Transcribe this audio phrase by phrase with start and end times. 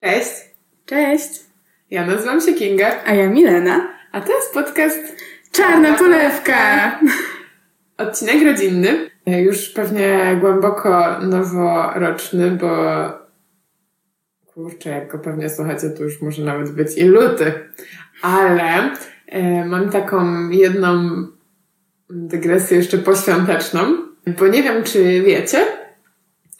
[0.00, 0.30] Cześć,
[0.86, 1.40] Cześć,
[1.90, 3.88] ja nazywam się Kinga, a ja Milena.
[4.12, 4.98] a to jest podcast
[5.52, 7.00] Czarna polewka!
[7.98, 12.68] Odcinek rodzinny, już pewnie głęboko noworoczny, bo
[14.46, 17.52] kurczę, jak go pewnie słuchacie, to już może nawet być i luty.
[18.22, 18.90] Ale
[19.26, 21.08] e, mam taką jedną
[22.10, 23.80] dygresję jeszcze poświąteczną,
[24.38, 25.66] bo nie wiem, czy wiecie,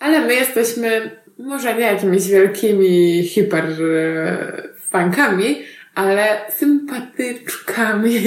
[0.01, 5.63] ale my jesteśmy może nie jakimiś wielkimi hiper e, fankami,
[5.95, 8.21] ale sympatyczkami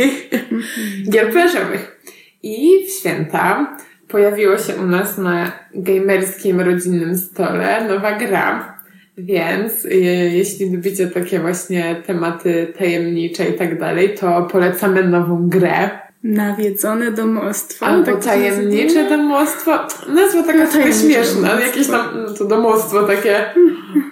[1.12, 2.00] gier planszowych.
[2.44, 8.80] I w święta pojawiło się u nas na gamerskim rodzinnym stole nowa gra.
[9.18, 9.96] Więc e,
[10.30, 15.90] jeśli lubicie takie właśnie tematy tajemnicze i tak dalej, to polecamy nową grę.
[16.24, 17.86] Nawiedzone domostwo.
[17.86, 19.72] Albo tak tajemnicze domostwo.
[20.10, 21.42] Nazwa taka No, trochę śmieszna.
[21.48, 21.66] domostwo.
[21.68, 23.46] Jakieś tam no, to domostwo takie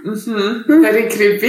[0.05, 1.47] mhm, very creepy.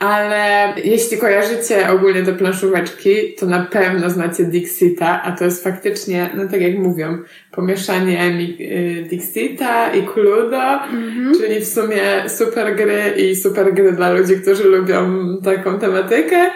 [0.00, 6.30] Ale jeśli kojarzycie ogólnie te planszóweczki, to na pewno znacie Dixita, a to jest faktycznie,
[6.36, 7.18] no tak jak mówią,
[7.52, 11.32] pomieszanie mi- y, Dixita i Cluedo, Mhm.
[11.40, 16.50] czyli w sumie super gry i super gry dla ludzi, którzy lubią taką tematykę.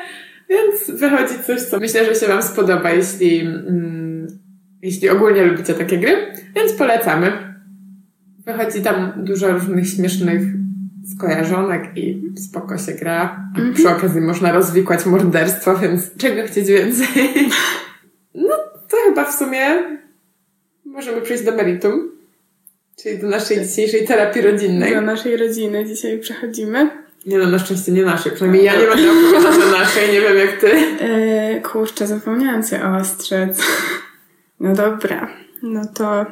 [0.51, 4.27] Więc wychodzi coś, co myślę, że się Wam spodoba, jeśli, mm,
[4.83, 6.17] jeśli ogólnie lubicie takie gry.
[6.57, 7.33] Więc polecamy.
[8.47, 10.43] Wychodzi tam dużo różnych śmiesznych
[11.17, 13.45] skojarzonek i spoko się gra.
[13.57, 17.07] A przy okazji można rozwikłać morderstwo, więc czego chcieć więcej?
[18.35, 18.55] No
[18.89, 19.65] to chyba w sumie
[20.85, 22.11] możemy przejść do meritum.
[23.03, 24.95] Czyli do naszej dzisiejszej terapii rodzinnej.
[24.95, 26.91] Do naszej rodziny dzisiaj przechodzimy.
[27.27, 28.33] Nie no, na szczęście nie naszej.
[28.33, 30.73] Przynajmniej ja nie będę opowiadać o naszej, nie wiem jak ty.
[31.01, 33.59] Eee, kurczę, zapomniałam się ostrzec.
[34.61, 35.29] No dobra,
[35.63, 36.27] no to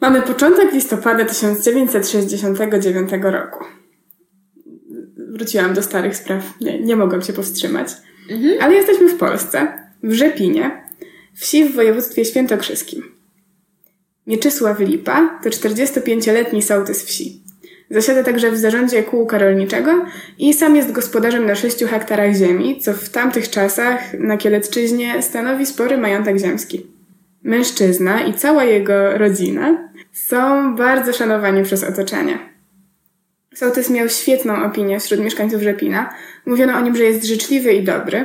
[0.00, 3.64] mamy początek listopada 1969 roku.
[5.16, 7.88] Wróciłam do starych spraw, nie, nie mogłam się powstrzymać.
[8.60, 10.84] Ale jesteśmy w Polsce, w Rzepinie,
[11.34, 13.02] wsi w województwie świętokrzyskim.
[14.26, 17.42] Mieczysław Lipa to 45-letni sołtys wsi.
[17.90, 20.04] Zasiada także w zarządzie kółka rolniczego
[20.38, 25.66] i sam jest gospodarzem na 6 hektarach ziemi, co w tamtych czasach na Kielecczyźnie stanowi
[25.66, 26.86] spory majątek ziemski.
[27.42, 32.38] Mężczyzna i cała jego rodzina są bardzo szanowani przez otoczenie.
[33.54, 36.14] Sołtys miał świetną opinię wśród mieszkańców Rzepina.
[36.46, 38.24] Mówiono o nim, że jest życzliwy i dobry.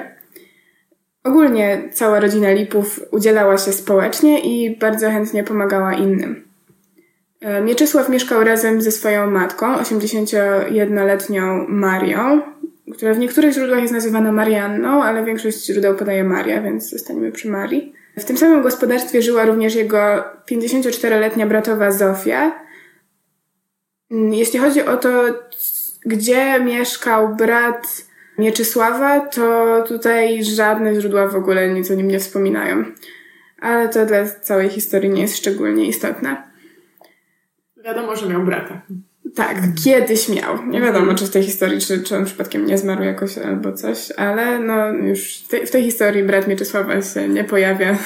[1.23, 6.50] Ogólnie cała rodzina Lipów udzielała się społecznie i bardzo chętnie pomagała innym.
[7.41, 12.41] E, Mieczysław mieszkał razem ze swoją matką, 81-letnią Marią,
[12.93, 17.49] która w niektórych źródłach jest nazywana Marianną, ale większość źródeł podaje Maria, więc zostaniemy przy
[17.49, 17.93] Marii.
[18.17, 22.59] W tym samym gospodarstwie żyła również jego 54-letnia bratowa Zofia.
[24.11, 25.23] Mm, Jeśli chodzi o to,
[26.05, 28.05] gdzie mieszkał brat
[28.37, 32.85] Mieczysława, to tutaj żadne źródła w ogóle nic o nim nie wspominają.
[33.59, 36.50] Ale to dla całej historii nie jest szczególnie istotne.
[37.83, 38.81] Wiadomo, że miał brata.
[39.35, 40.65] Tak, kiedyś miał.
[40.65, 44.11] Nie wiadomo, czy w tej historii, czy, czy on przypadkiem nie zmarł jakoś albo coś,
[44.11, 47.97] ale no już w tej, w tej historii brat Mieczysława się nie pojawia.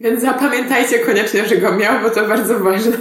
[0.00, 2.96] Więc zapamiętajcie koniecznie, że go miał, bo to bardzo ważne.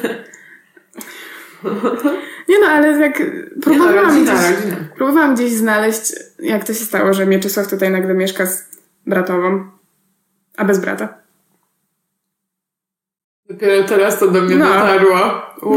[2.49, 4.77] Nie no, ale jak Nie no, próbowałam, rodzina, gdzieś, rodzina.
[4.97, 8.69] próbowałam gdzieś znaleźć, jak to się stało, że Mieczysław tutaj nagle mieszka z
[9.07, 9.71] bratową,
[10.57, 11.24] a bez brata.
[13.49, 14.65] Dopiero teraz to do mnie No.
[14.65, 15.17] dotarło.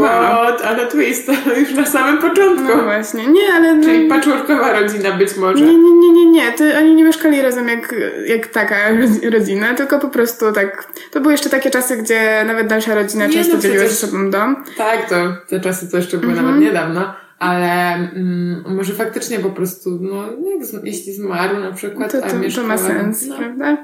[0.03, 0.61] What?
[0.61, 1.27] Ale twist,
[1.61, 2.67] już na samym początku.
[2.77, 3.75] No właśnie, nie, ale...
[3.75, 5.63] no- Czyli patchworkowa rodzina być może.
[5.65, 6.51] Nie, nie, nie, nie, nie.
[6.51, 10.87] To oni nie mieszkali razem jak, jak taka rodzi- rodzina, tylko po prostu tak.
[11.11, 14.07] To były jeszcze takie czasy, gdzie nawet dalsza rodzina Nie, często no dzieliła przecież- ze
[14.07, 14.63] sobą dom.
[14.77, 15.15] Tak, to
[15.49, 16.47] te czasy to jeszcze były Mhm.
[16.49, 17.13] nawet niedawno.
[17.39, 22.35] Ale mm, może faktycznie po prostu, no, jak jeśli zmarł na przykład, To, a to,
[22.61, 23.37] to ma sens, no.
[23.37, 23.77] prawda?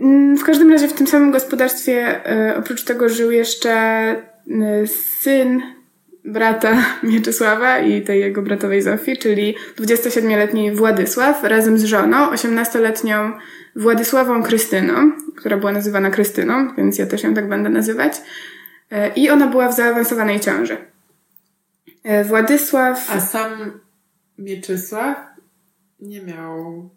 [0.00, 4.22] Mm, W każdym razie w tym samym gospodarstwie e, oprócz tego żył jeszcze e,
[5.20, 5.62] syn
[6.24, 13.32] brata Mieczysława i tej jego bratowej Zofii, czyli 27-letni Władysław razem z żoną, 18-letnią
[13.76, 18.12] Władysławą Krystyną, która była nazywana Krystyną, więc ja też ją tak będę nazywać.
[18.90, 20.76] E, I ona była w zaawansowanej ciąży.
[22.24, 23.10] Władysław...
[23.16, 23.80] A sam
[24.38, 25.16] Mieczysław
[26.00, 26.90] nie miał...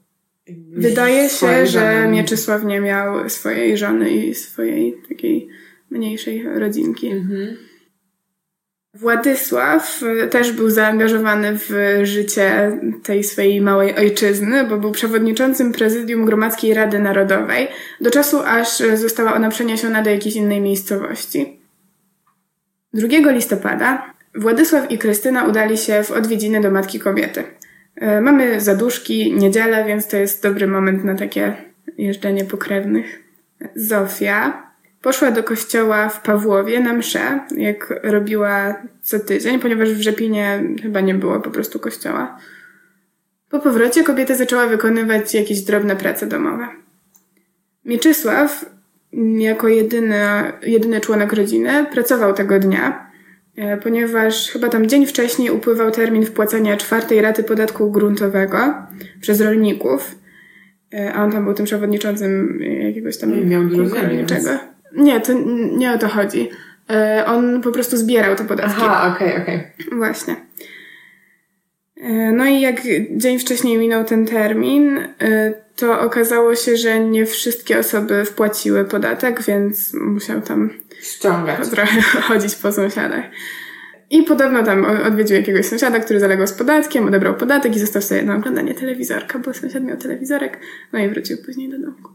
[0.71, 2.07] Wydaje się, że żony.
[2.07, 5.47] Mieczysław nie miał swojej żony i swojej takiej
[5.89, 7.07] mniejszej rodzinki.
[7.07, 7.57] Mhm.
[8.93, 16.25] Władysław y, też był zaangażowany w życie tej swojej małej ojczyzny, bo był przewodniczącym prezydium
[16.25, 17.67] Gromadzkiej Rady Narodowej
[18.01, 21.59] do czasu, aż została ona przeniesiona do jakiejś innej miejscowości.
[22.93, 27.43] 2 listopada Władysław i Krystyna udali się w odwiedziny do matki kobiety.
[27.97, 31.55] E, mamy zaduszki, niedzielę, więc to jest dobry moment na takie
[31.97, 33.23] jeżdżenie pokrewnych.
[33.75, 34.63] Zofia
[35.01, 41.01] poszła do kościoła w Pawłowie na mszę, jak robiła co tydzień, ponieważ w Rzepinie chyba
[41.01, 42.37] nie było po prostu kościoła.
[43.49, 46.67] Po powrocie kobieta zaczęła wykonywać jakieś drobne prace domowe.
[47.85, 48.65] Mieczysław,
[49.37, 50.23] jako jedyny,
[50.61, 53.06] jedyny członek rodziny, pracował tego dnia,
[53.83, 58.57] ponieważ chyba tam dzień wcześniej upływał termin wpłacania czwartej raty podatku gruntowego
[59.21, 60.15] przez rolników,
[60.93, 64.49] e, a on tam był tym przewodniczącym jakiegoś tam miał rolniczego.
[64.95, 65.33] Nie, to
[65.77, 66.49] nie o to chodzi.
[66.89, 68.81] E, on po prostu zbierał te podatki.
[68.81, 69.55] Aha, okej, okay, okej.
[69.55, 69.97] Okay.
[69.97, 70.35] Właśnie.
[72.33, 72.81] No i jak
[73.11, 74.99] dzień wcześniej minął ten termin,
[75.75, 80.69] to okazało się, że nie wszystkie osoby wpłaciły podatek, więc musiał tam
[81.01, 81.69] ściągać.
[81.69, 83.25] Trochę chodzić po sąsiadach.
[84.09, 88.23] I podobno tam odwiedził jakiegoś sąsiada, który zalegał z podatkiem, odebrał podatek i został sobie
[88.23, 90.59] na oglądanie telewizorka, bo sąsiad miał telewizorek,
[90.93, 92.11] no i wrócił później do domku.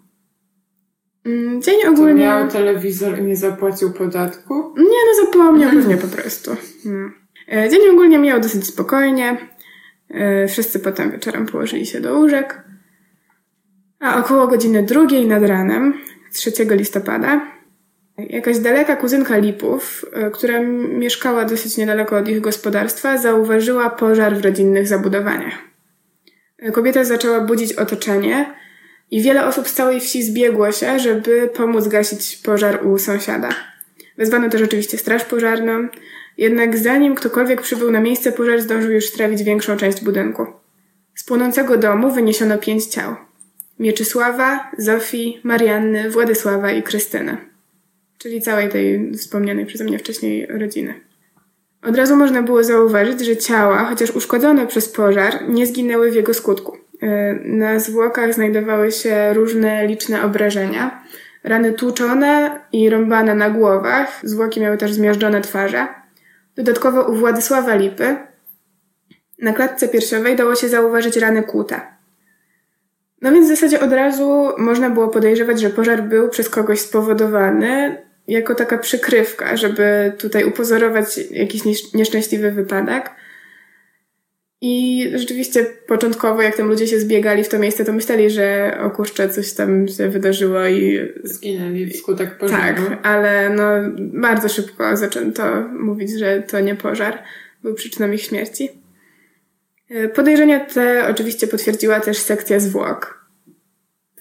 [1.24, 2.28] Mm, dzień ogólnie...
[2.28, 4.54] To miał telewizor i nie zapłacił podatku?
[4.76, 6.56] Nie, no zapomniał pewnie po prostu.
[6.84, 7.10] No.
[7.52, 9.36] E, dzień ogólnie miał dosyć spokojnie.
[10.10, 12.62] E, wszyscy potem wieczorem położyli się do łóżek.
[14.00, 15.94] A około godziny drugiej nad ranem,
[16.32, 17.46] 3 listopada,
[18.18, 24.44] jakaś daleka kuzynka Lipów, e, która mieszkała dosyć niedaleko od ich gospodarstwa, zauważyła pożar w
[24.44, 25.54] rodzinnych zabudowaniach.
[26.58, 28.54] E, kobieta zaczęła budzić otoczenie
[29.10, 33.48] i wiele osób z całej wsi zbiegło się, żeby pomóc gasić pożar u sąsiada.
[34.18, 35.88] Wezwano też oczywiście straż pożarną,
[36.38, 40.46] jednak zanim ktokolwiek przybył na miejsce, pożar zdążył już strawić większą część budynku.
[41.14, 43.16] Z płonącego domu wyniesiono pięć ciał.
[43.78, 47.51] Mieczysława, Zofii, Marianny, Władysława i Krystyny.
[48.22, 50.94] Czyli całej tej wspomnianej przeze mnie wcześniej rodziny.
[51.82, 56.34] Od razu można było zauważyć, że ciała, chociaż uszkodzone przez pożar, nie zginęły w jego
[56.34, 56.76] skutku.
[57.00, 61.02] E, na zwłokach znajdowały się różne liczne obrażenia,
[61.44, 65.86] rany tłuczone i rąbane na głowach, zwłoki miały też zmiażdżone twarze.
[66.56, 68.16] Dodatkowo u Władysława Lipy
[69.38, 71.80] na klatce piersiowej dało się zauważyć rany kłute.
[73.22, 78.02] No więc w zasadzie od razu można było podejrzewać, że pożar był przez kogoś spowodowany
[78.28, 81.62] jako taka przykrywka, żeby tutaj upozorować jakiś
[81.94, 83.10] nieszczęśliwy wypadek.
[84.64, 88.90] I rzeczywiście początkowo, jak tam ludzie się zbiegali w to miejsce, to myśleli, że o
[88.90, 90.98] kurczę, coś tam się wydarzyło i...
[91.24, 92.82] Zginęli wskutek pożaru.
[92.86, 93.64] Tak, ale no
[93.96, 97.22] bardzo szybko zaczęto mówić, że to nie pożar
[97.62, 98.68] był przyczyną ich śmierci.
[99.90, 103.21] E, podejrzenia te oczywiście potwierdziła też sekcja zwłok.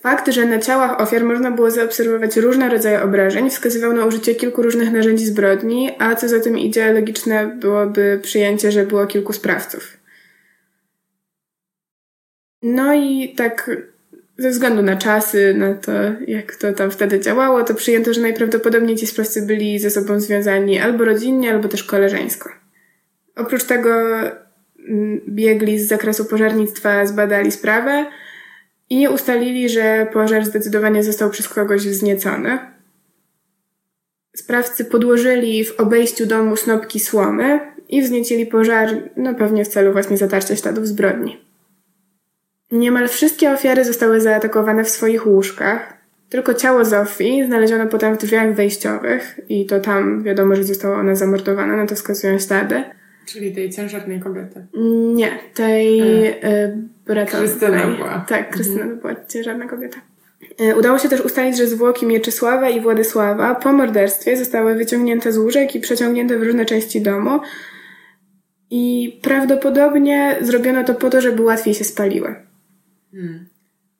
[0.01, 4.61] Fakt, że na ciałach ofiar można było zaobserwować różne rodzaje obrażeń, wskazywał na użycie kilku
[4.61, 9.97] różnych narzędzi zbrodni, a co za tym idzie, logiczne byłoby przyjęcie, że było kilku sprawców.
[12.61, 13.71] No i tak
[14.37, 15.91] ze względu na czasy, na to,
[16.27, 20.79] jak to tam wtedy działało, to przyjęto, że najprawdopodobniej ci sprawcy byli ze sobą związani
[20.79, 22.49] albo rodzinnie, albo też koleżeńsko.
[23.35, 23.91] Oprócz tego
[24.87, 28.05] mm, biegli z zakresu pożarnictwa zbadali sprawę
[28.91, 32.59] i ustalili, że pożar zdecydowanie został przez kogoś wzniecony.
[34.35, 37.59] Sprawcy podłożyli w obejściu domu snopki słomy
[37.89, 41.37] i wzniecili pożar, no pewnie w celu właśnie zatarcia śladów zbrodni.
[42.71, 45.97] Niemal wszystkie ofiary zostały zaatakowane w swoich łóżkach.
[46.29, 51.15] Tylko ciało Zofii znaleziono potem w drzwiach wejściowych i to tam wiadomo, że została ona
[51.15, 52.83] zamordowana, na to wskazują ślady.
[53.25, 54.65] Czyli tej ciężarnej kobiety?
[55.13, 58.25] Nie, tej e, Krystyna była.
[58.27, 58.99] Tak, Krystyna mhm.
[58.99, 60.01] była ciężarna kobieta.
[60.59, 65.37] E, udało się też ustalić, że zwłoki Mieczysława i Władysława po morderstwie zostały wyciągnięte z
[65.37, 67.39] łóżek i przeciągnięte w różne części domu.
[68.69, 72.35] I prawdopodobnie zrobiono to po to, żeby łatwiej się spaliły.
[73.11, 73.45] Hmm.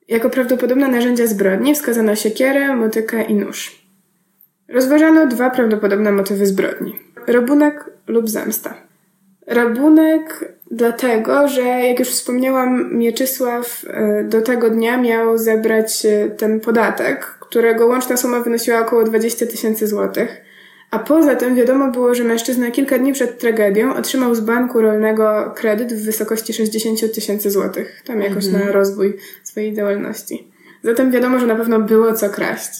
[0.08, 3.82] Jako prawdopodobne narzędzia zbrodni wskazano siekierę, motykę i nóż.
[4.68, 6.98] Rozważano dwa prawdopodobne motywy zbrodni.
[7.26, 8.74] Rabunek lub zemsta.
[9.46, 16.60] Rabunek dlatego, że jak już wspomniałam, Mieczysław e, do tego dnia miał zebrać e, ten
[16.60, 20.42] podatek, którego łączna suma wynosiła około 20 tysięcy złotych.
[20.90, 25.52] A poza tym wiadomo było, że mężczyzna kilka dni przed tragedią otrzymał z banku rolnego
[25.56, 28.02] kredyt w wysokości 60 tysięcy złotych.
[28.06, 28.66] Tam jakoś mhm.
[28.66, 30.52] na rozwój swojej działalności.
[30.82, 32.70] Zatem wiadomo, że na pewno było co kraść.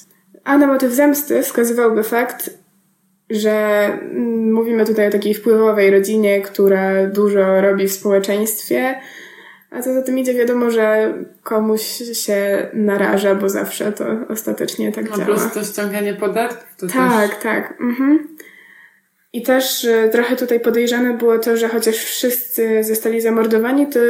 [0.44, 2.50] A na motyw zemsty wskazywałby fakt,
[3.33, 8.95] że mm, mówimy tutaj o takiej wpływowej rodzinie, która dużo robi w społeczeństwie,
[9.71, 15.11] a co za tym idzie, wiadomo, że komuś się naraża, bo zawsze to ostatecznie tak
[15.11, 15.35] no, działa.
[15.35, 17.43] Po prostu ściąganie podatków to Tak, też...
[17.43, 17.75] tak.
[17.81, 18.37] Mhm.
[19.33, 24.01] I też trochę tutaj podejrzane było to, że chociaż wszyscy zostali zamordowani, to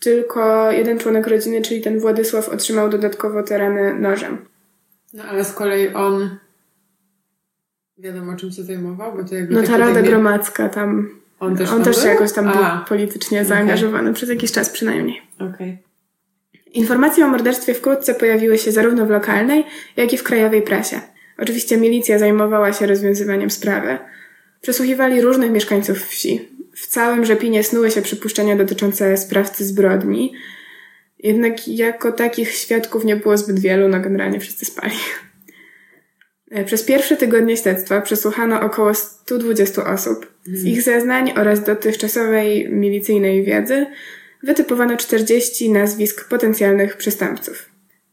[0.00, 4.38] tylko jeden członek rodziny, czyli ten Władysław, otrzymał dodatkowo te rany nożem.
[5.12, 6.38] No ale z kolei on
[8.04, 11.08] wiadomo czym się zajmował, bo to jakby No ta Rada Gromadzka tam,
[11.40, 12.06] on też, on tam też był?
[12.06, 15.22] jakoś tam A, był politycznie zaangażowany, przez jakiś czas przynajmniej.
[15.38, 15.78] Okej.
[16.72, 19.64] Informacje o morderstwie wkrótce pojawiły się zarówno w lokalnej,
[19.96, 21.00] jak i w krajowej prasie.
[21.38, 23.98] Oczywiście milicja zajmowała się rozwiązywaniem sprawy.
[24.60, 26.48] Przesłuchiwali różnych mieszkańców wsi.
[26.74, 30.32] W całym Rzepinie snuły się przypuszczenia dotyczące sprawcy zbrodni.
[31.18, 34.94] Jednak jako takich świadków nie było zbyt wielu, no generalnie wszyscy spali.
[36.54, 40.26] E, Przez pierwsze tygodnie śledztwa przesłuchano około 120 osób.
[40.44, 43.86] Z ich zeznań oraz dotychczasowej milicyjnej wiedzy
[44.42, 47.68] wytypowano 40 nazwisk potencjalnych przestępców.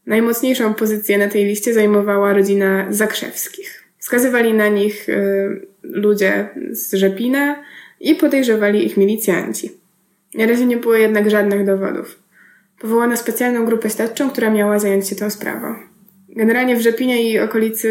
[0.06, 3.84] Najmocniejszą pozycję na tej liście zajmowała rodzina Zakrzewskich.
[3.98, 7.62] Wskazywali na nich y, ludzie z Rzepina
[8.00, 9.70] i podejrzewali ich milicjanci.
[10.34, 12.18] Na razie nie było jednak żadnych dowodów.
[12.80, 15.91] Powołano specjalną grupę śledczą, która miała zająć się tą sprawą.
[16.36, 17.88] Generalnie w Rzepinie i okolicy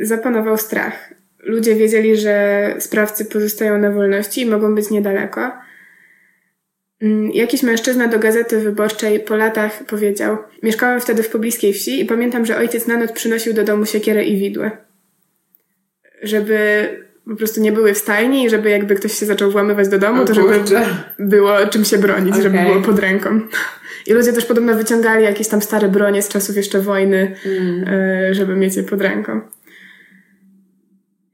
[0.00, 1.14] zapanował strach.
[1.38, 5.52] Ludzie wiedzieli, że sprawcy pozostają na wolności i mogą być niedaleko.
[7.02, 12.04] Mm, Jakiś mężczyzna do gazety wyborczej po latach powiedział: Mieszkałem wtedy w pobliskiej wsi i
[12.04, 14.70] pamiętam, że ojciec na noc przynosił do domu siekierę i widły.
[16.22, 16.88] Żeby
[17.24, 20.24] po prostu nie były w stajni i żeby jakby ktoś się zaczął włamywać do domu,
[20.24, 20.48] to żeby
[21.18, 22.70] było czym się bronić, żeby Okej.
[22.70, 23.40] było pod ręką.
[24.08, 27.34] I ludzie też podobno wyciągali jakieś tam stare bronie z czasów jeszcze wojny,
[27.86, 29.40] e, żeby mieć je pod ręką.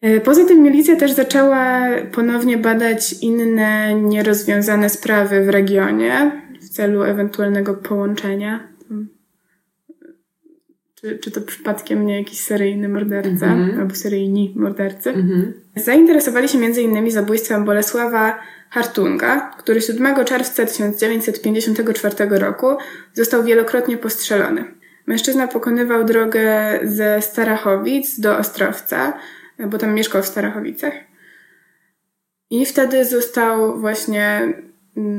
[0.01, 7.03] E, Poza tym milicja też zaczęła ponownie badać inne nierozwiązane sprawy w regionie w celu
[7.03, 8.69] ewentualnego połączenia.
[11.05, 13.47] Czy, czy to przypadkiem nie jakiś seryjny morderca
[13.79, 15.11] albo seryjni mordercy?
[15.11, 15.53] Mhm.
[15.77, 17.11] Zainteresowali się m.in.
[17.11, 18.39] zabójstwem Bolesława
[18.71, 22.67] Hartunga, który 7 czerwca 1954 roku
[23.13, 24.65] został wielokrotnie postrzelony.
[25.07, 29.19] Mężczyzna pokonywał drogę ze Starachowic do Ostrowca,
[29.69, 30.93] bo tam mieszkał w Starachowicach.
[32.51, 34.53] I wtedy został właśnie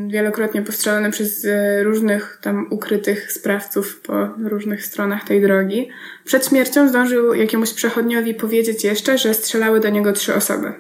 [0.08, 5.90] wielokrotnie postrzelony przez e, różnych tam ukrytych sprawców po różnych stronach tej drogi.
[6.26, 10.74] Przed śmiercią zdążył jakiemuś przechodniowi powiedzieć jeszcze, że strzelały do niego trzy osoby.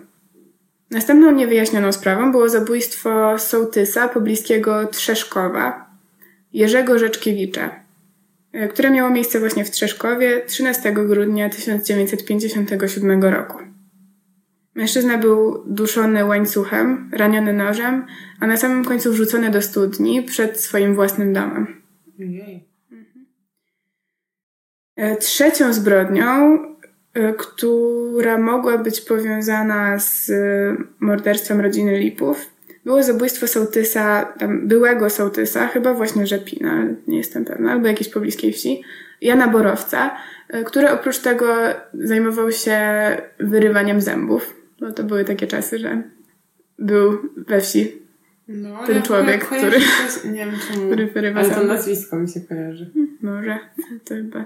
[0.91, 5.89] Następną niewyjaśnioną sprawą było zabójstwo sołtysa pobliskiego Trzeszkowa,
[6.53, 7.79] Jerzego Rzeczkiewicza,
[8.53, 13.74] e, które miało miejsce właśnie w Trzeszkowie 13 grudnia 1957 roku.
[14.75, 18.05] Mężczyzna był duszony łańcuchem, raniony nożem,
[18.39, 21.81] a na samym końcu wrzucony do studni przed swoim własnym domem.
[22.19, 22.67] Ojej.
[24.95, 26.59] E, Trzecią zbrodnią,
[27.13, 32.49] e, która mogła być powiązana z e, morderstwem rodziny Lipów,
[32.85, 38.83] było zabójstwo sołtysa, byłego sołtysa, chyba właśnie Rzepina, nie jestem pewna, albo jakiejś pobliskiej wsi,
[39.21, 40.17] Jana Borowca,
[40.65, 41.55] który oprócz tego
[41.93, 42.77] zajmował się
[43.39, 44.64] wyrywaniem zębów.
[44.85, 46.03] No to były takie czasy, że
[46.79, 47.91] był we wsi,
[48.47, 50.85] No, Ten ja człowiek, który- coś- Nie wiem czemu.
[50.87, 51.67] który wyrywa Ale to zęby.
[51.73, 52.91] nazwisko mi się kojarzy.
[53.21, 53.59] Może,
[54.05, 54.45] to chyba,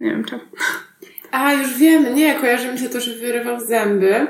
[0.00, 0.42] nie wiem czemu.
[1.30, 4.26] A, już wiem, nie, kojarzy mi się to, że wyrywał zęby,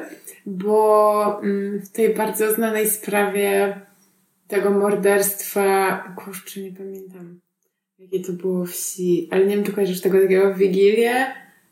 [0.47, 3.81] bo mm, w tej bardzo znanej sprawie
[4.49, 7.41] tego morderstwa, kurczę, nie pamiętam,
[7.99, 11.27] jakie to było wsi, ale nie wiem, czy kojarzysz tego takiego Wigilię,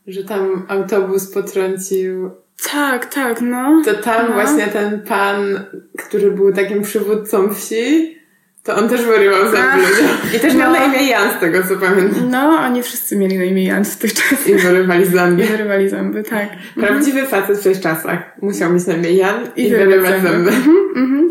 [0.06, 2.30] że tam autobus potrącił,
[2.64, 3.82] Tak, tak, no.
[3.84, 4.32] to tam no.
[4.34, 5.64] właśnie ten pan,
[5.98, 8.18] który był takim przywódcą wsi,
[8.64, 9.76] to on też wyrywał zęby A.
[9.76, 10.06] ludziom.
[10.36, 10.78] I też miał No.
[10.78, 12.30] na imię Jan, z tego co pamiętam.
[12.30, 14.46] No, oni wszyscy mieli na imię Jan w tych czasach.
[14.48, 15.46] I wyrywali I zęby.
[15.46, 16.48] wyrywali zęby, tak.
[16.74, 18.18] Prawdziwy facet w tych czasach.
[18.42, 20.50] Musiał mieć na imię Jan i, I wyrywać wyrywać zęby.
[20.50, 21.28] Mhm, mhm.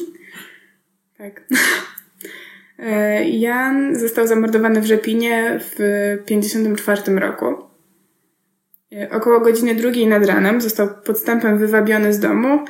[1.17, 1.41] Tak.
[2.79, 5.75] E, Jan został zamordowany w Rzepinie w
[6.25, 7.66] 1954 roku.
[8.93, 12.65] E, Około godziny drugiej nad ranem został podstępem wywabiony z domu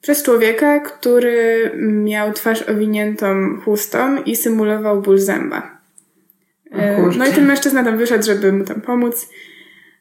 [0.00, 5.78] przez człowieka, który miał twarz owiniętą chustą i symulował ból zęba.
[6.72, 7.10] E.
[7.18, 9.28] No i ten mężczyzna tam wyszedł, żeby mu tam pomóc.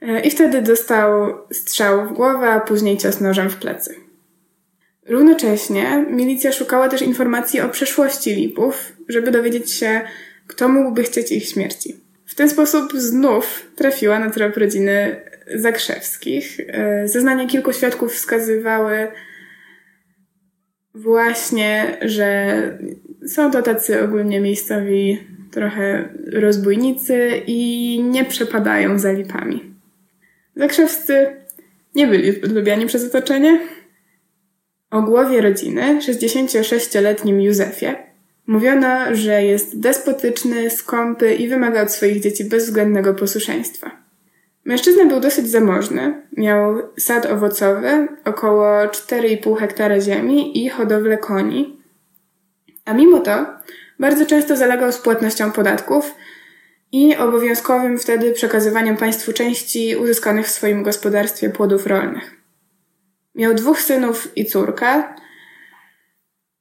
[0.02, 3.96] E, I wtedy dostał strzał w głowę, a później cios nożem w plecy.
[5.10, 10.02] Równocześnie milicja szukała też informacji o przeszłości Lipów, żeby dowiedzieć się,
[10.48, 12.07] kto mógłby chcieć ich śmierci.
[12.38, 15.22] Ten sposób znów trafiła na trop rodziny
[15.56, 16.60] Zakrzewskich.
[16.68, 19.08] E, Zeznania kilku świadków wskazywały
[20.96, 22.58] właśnie, że
[23.28, 29.74] są to tacy ogólnie miejscowi trochę rozbójnicy i nie przepadają za lipami.
[30.56, 31.28] Zakrzewscy
[31.96, 33.60] nie byli zbyt lubiani przez otoczenie.
[34.92, 37.96] O głowie rodziny, 66-letnim Józefie,
[38.48, 43.92] Mówiono, że jest despotyczny, skąpy i wymaga od swoich dzieci bezwzględnego posłuszeństwa.
[44.66, 51.80] Mężczyzna był dosyć zamożny, miał sad owocowy, około 4,5 hektara ziemi i hodowlę koni.
[52.86, 53.46] A mimo to
[54.00, 56.16] bardzo często zalegał z płatnością podatków
[56.92, 62.42] i obowiązkowym wtedy przekazywaniem państwu części uzyskanych w swoim gospodarstwie płodów rolnych.
[63.36, 65.04] Miał dwóch synów i córkę,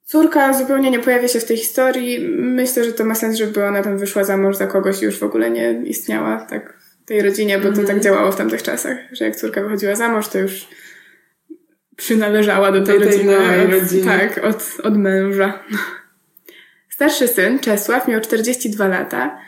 [0.07, 2.19] Córka zupełnie nie pojawia się w tej historii.
[2.37, 5.19] Myślę, że to ma sens, żeby ona tam wyszła za mąż za kogoś i już
[5.19, 6.73] w ogóle nie istniała tak
[7.03, 10.09] w tej rodzinie, bo to tak działało w tamtych czasach, że jak córka wychodziła za
[10.09, 10.67] mąż, to już
[11.95, 13.67] przynależała do tej, do tej rodziny.
[13.67, 14.05] rodziny.
[14.05, 15.63] Tak, od, od męża.
[16.89, 19.39] Starszy syn, Czesław, miał 42 lata.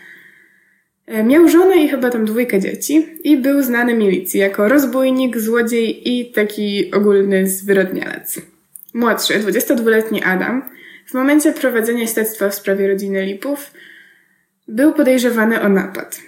[1.06, 6.10] E, miał żonę i chyba tam dwójkę dzieci i był znany milicji jako rozbójnik, złodziej
[6.10, 8.42] i taki ogólny zwyrodnialec.
[8.94, 10.70] Młodszy, 22-letni Adam,
[11.06, 13.72] w momencie prowadzenia śledztwa w sprawie rodziny Lipów,
[14.68, 16.22] był podejrzewany o napad.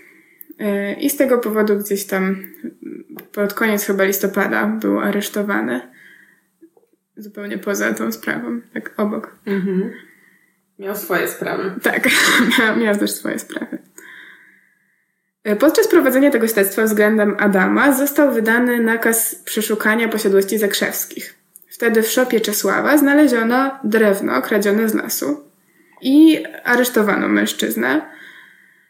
[0.60, 2.44] E, I z tego powodu gdzieś tam
[3.32, 5.82] pod koniec chyba listopada był aresztowany.
[7.18, 9.36] Zupełnie poza tą sprawą, tak obok.
[9.46, 9.92] Mhm.
[10.80, 11.74] Miał swoje sprawy.
[11.84, 12.10] Tak,
[12.60, 13.78] miał, miał też swoje sprawy.
[15.44, 21.41] E, podczas prowadzenia tego śledztwa względem Adama został wydany nakaz przeszukania posiadłości zakrzewskich.
[21.82, 25.44] Wtedy w szopie Czesława znaleziono drewno kradzione z lasu
[26.02, 28.02] i aresztowano mężczyznę.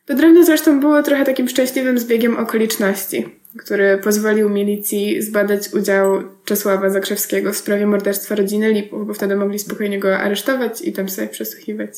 [0.05, 6.89] To drewno zresztą było trochę takim szczęśliwym zbiegiem okoliczności, który pozwolił milicji zbadać udział Czesława
[6.89, 11.27] Zakrzewskiego w sprawie morderstwa rodziny Lipów, bo wtedy mogli spokojnie go aresztować i tam sobie
[11.27, 11.91] przesłuchiwać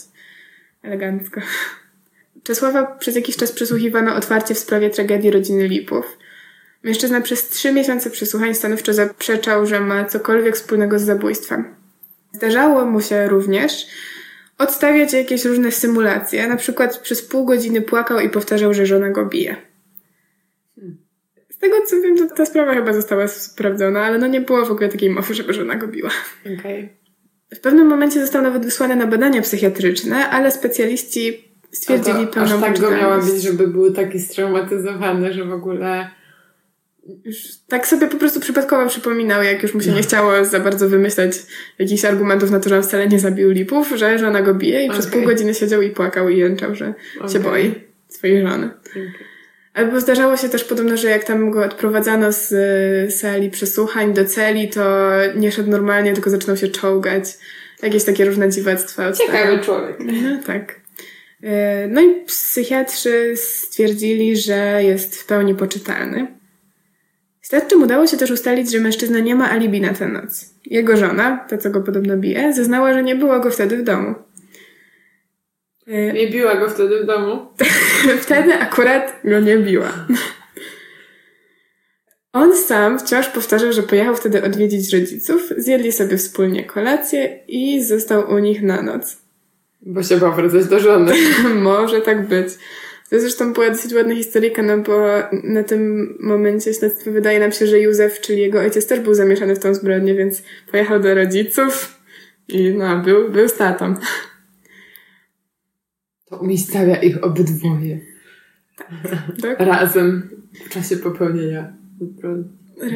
[0.84, 1.42] elegancko.
[2.44, 6.18] Czesława przez jakiś czas przesłuchiwano otwarcie w sprawie tragedii rodziny Lipów.
[6.84, 11.76] Mężczyzna przez trzy miesiące przesłuchań stanowczo zaprzeczał, że ma cokolwiek wspólnego z zabójstwem.
[12.32, 13.88] Zdarzało mu się również
[14.58, 16.48] odstawiać jakieś różne symulacje.
[16.48, 19.56] Na przykład przez pół godziny płakał i powtarzał, że żona go bije.
[21.50, 24.72] Z tego co wiem, to ta sprawa chyba została sprawdzona, ale no nie było w
[24.72, 26.10] ogóle takiej mowy, żeby żona go biła.
[26.60, 26.90] Okay.
[27.54, 32.80] W pewnym momencie został nawet wysłany na badania psychiatryczne, ale specjaliści stwierdzili pełną Aż tak
[32.80, 36.10] go miała być, żeby był taki straumatyzowany, że w ogóle
[37.26, 37.38] już
[37.68, 41.32] tak sobie po prostu przypadkowo przypominał, jak już mu się nie chciało za bardzo wymyślać
[41.80, 44.86] jakichś argumentów na to, że on wcale nie zabił lipów, że żona go bije i
[44.86, 45.00] okay.
[45.00, 47.30] przez pół godziny siedział i płakał i jęczał, że okay.
[47.30, 47.76] się boi
[48.08, 48.70] swojej żony.
[48.92, 49.12] Okay.
[49.74, 52.54] Albo zdarzało się też podobno, że jak tam go odprowadzano z
[53.14, 57.26] sali przesłuchań do celi, to nie szedł normalnie, tylko zaczynał się czołgać.
[57.84, 59.12] Jakieś takie różne dziwactwa.
[59.12, 59.98] Ciekawy człowiek.
[60.00, 60.80] No tak.
[61.44, 66.28] E, no i psychiatrzy stwierdzili, że jest w pełni poczytalny.
[67.48, 70.46] Śledczym udało się też ustalić, że mężczyzna nie ma alibi na tę noc.
[70.66, 74.16] Jego żona, ta co go podobno bije, zeznała, że nie było go wtedy w domu.
[75.88, 77.48] E, nie biła go wtedy w domu?
[78.24, 79.94] wtedy akurat go nie biła.
[82.34, 88.32] On sam wciąż powtarzał, że pojechał wtedy odwiedzić rodziców, zjedli sobie wspólnie kolację i został
[88.32, 89.18] u nich na noc.
[89.82, 91.14] Bo się bał wracać do żony.
[91.56, 92.48] Może tak być.
[93.14, 95.08] To zresztą była dosyć ładna historyjka, no bo
[95.44, 99.56] na tym momencie śledztwo wydaje nam się, że Józef, czyli jego ojciec, też był zamieszany
[99.56, 102.00] w tą zbrodnię, więc pojechał do rodziców
[102.48, 103.96] i no, był, był z tatą.
[106.30, 108.00] To umiejscawia ich obydwoje.
[109.42, 109.60] Tak?
[109.60, 110.30] Razem
[110.66, 111.74] w czasie popełnienia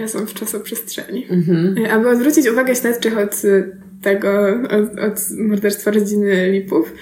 [0.01, 1.27] Razem w czasoprzestrzeni.
[1.29, 1.85] Mhm.
[1.91, 3.41] Aby odwrócić uwagę śledczych od
[4.01, 6.93] tego, od, od morderstwa rodziny Lipów,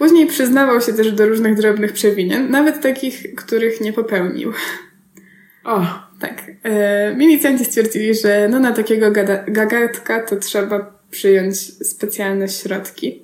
[0.00, 4.52] Później przyznawał się też do różnych drobnych przewinień, nawet takich, których nie popełnił.
[5.64, 5.86] O.
[6.20, 6.42] Tak.
[6.62, 11.58] E, milicjanci stwierdzili, że no na takiego gada- gagatka to trzeba przyjąć
[11.88, 13.22] specjalne środki.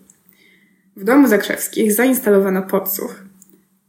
[0.97, 3.15] W domu Zakrzewskich zainstalowano podsłuch.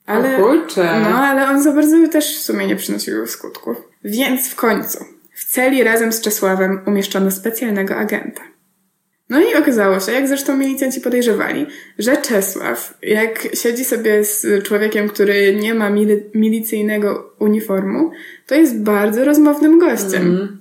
[0.05, 0.99] Ale, o kurczę.
[1.03, 3.77] No, ale on za bardzo też w sumie nie przynosił skutków.
[4.03, 8.41] Więc w końcu w celi razem z Czesławem umieszczono specjalnego agenta.
[9.29, 11.65] No i okazało się, jak zresztą milicjanci podejrzewali,
[11.99, 18.11] że Czesław, jak siedzi sobie z człowiekiem, który nie ma mili milicyjnego uniformu,
[18.47, 20.21] to jest bardzo rozmownym gościem.
[20.21, 20.59] Mm.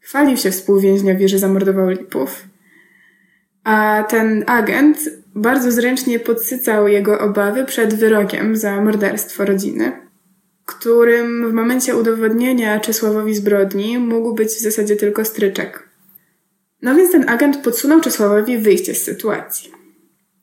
[0.00, 2.44] Chwalił się współwięźniowi, że zamordował Lipów.
[3.64, 4.98] A ten agent
[5.34, 9.92] bardzo zręcznie podsycał jego obawy przed wyrokiem za morderstwo rodziny,
[10.66, 15.85] którym w momencie udowodnienia Czesławowi zbrodni mógł być w zasadzie tylko stryczek.
[16.82, 19.72] No więc ten agent podsunął Czesławowi wyjście z sytuacji.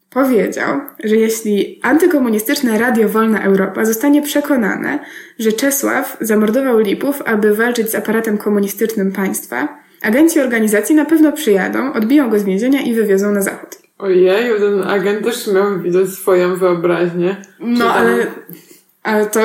[0.09, 4.99] Powiedział, że jeśli antykomunistyczne Radio Wolna Europa zostanie przekonane,
[5.39, 11.93] że Czesław zamordował Lipów, aby walczyć z aparatem komunistycznym państwa, agenci organizacji na pewno przyjadą,
[11.93, 13.69] odbiją go z więzienia i wywiozą na zachód.
[13.97, 17.37] Ojeju, ten agent też miał widać swoją wyobraźnię.
[17.59, 18.27] No, ale,
[19.03, 19.41] ale to,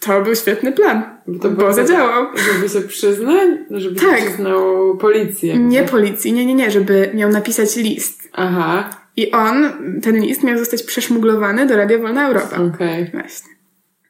[0.00, 1.02] to był świetny plan,
[1.42, 2.26] To bo było- zadziałał.
[2.52, 3.50] Żeby się przyznać?
[3.70, 4.18] Żeby Tak.
[4.20, 5.48] się przyznał policji.
[5.48, 5.64] jakby.
[5.64, 8.28] Nie policji, nie, nie, nie, żeby miał napisać list.
[8.32, 9.64] Aha, I on,
[10.02, 12.56] ten list miał zostać przeszmuglowany do Radia Wolna Europa.
[12.74, 13.10] okej.
[13.12, 13.50] Właśnie.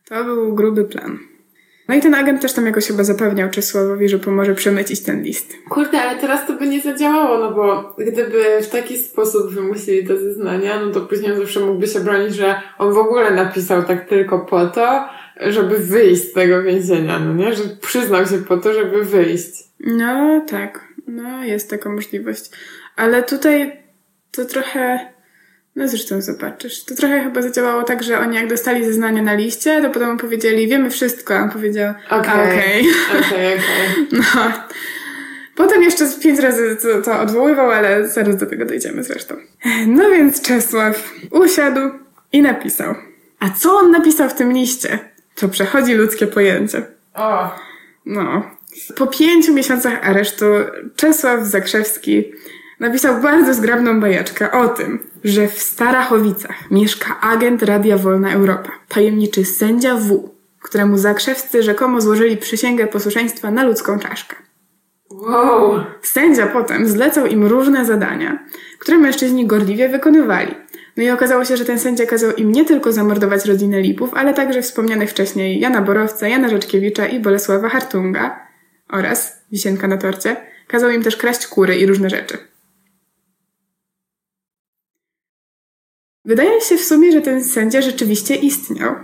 [0.09, 1.19] To był gruby plan.
[1.89, 5.53] No i ten agent też tam jakoś chyba zapewniał Czesławowi, że pomoże przemycić ten list.
[5.69, 10.19] Kurde, ale teraz to by nie zadziałało, no bo gdyby w taki sposób wymusili te
[10.19, 14.09] zeznania, no to później on zawsze mógłby się bronić, że on w ogóle napisał tak
[14.09, 15.05] tylko po to,
[15.41, 17.55] żeby wyjść z tego więzienia, no nie?
[17.55, 19.53] Że przyznał się po to, żeby wyjść.
[19.81, 22.51] No tak, no jest taka możliwość.
[22.97, 23.73] Ale tutaj
[24.31, 25.01] to trochę,
[25.77, 29.83] no zresztą zobaczysz, to trochę chyba zadziałało tak, że oni jak dostali zeznania na liście,
[29.83, 32.21] to potem powiedzieli, wiemy wszystko, a on powiedział, Okej.
[32.31, 32.87] okej.
[33.21, 33.59] Okej.
[34.13, 34.53] No.
[35.57, 39.35] Potem jeszcze pięć razy to, to odwoływał, ale zaraz do tego dojdziemy zresztą.
[39.87, 41.81] No więc Czesław usiadł
[42.33, 42.95] i napisał.
[43.41, 44.99] A co on napisał w tym liście?
[45.35, 46.83] To przechodzi ludzkie pojęcie.
[47.15, 47.51] O,
[48.07, 48.43] No.
[48.97, 50.45] Po pięciu miesiącach aresztu
[50.97, 52.33] Czesław Zakrzewski
[52.81, 59.45] napisał bardzo zgrabną bajeczkę o tym, że w Starachowicach mieszka agent Radia Wolna Europa, tajemniczy
[59.45, 64.37] sędzia W, któremu Zakrzewscy rzekomo złożyli przysięgę posłuszeństwa na ludzką czaszkę.
[65.11, 65.81] wow.
[66.03, 68.39] Sędzia potem zlecał im różne zadania,
[68.79, 70.55] które mężczyźni gorliwie wykonywali.
[70.97, 74.35] No i okazało się, że ten sędzia kazał im nie tylko zamordować rodzinę Lipów, ale
[74.35, 78.47] także wspomnianych wcześniej Jana Borowca, Jana Rzeczkiewicza i Bolesława Hartunga
[78.89, 82.39] oraz, wisienka na torcie, kazał im też kraść kury i różne rzeczy.
[86.25, 88.95] Wydaje się w sumie, że ten sędzia rzeczywiście istniał.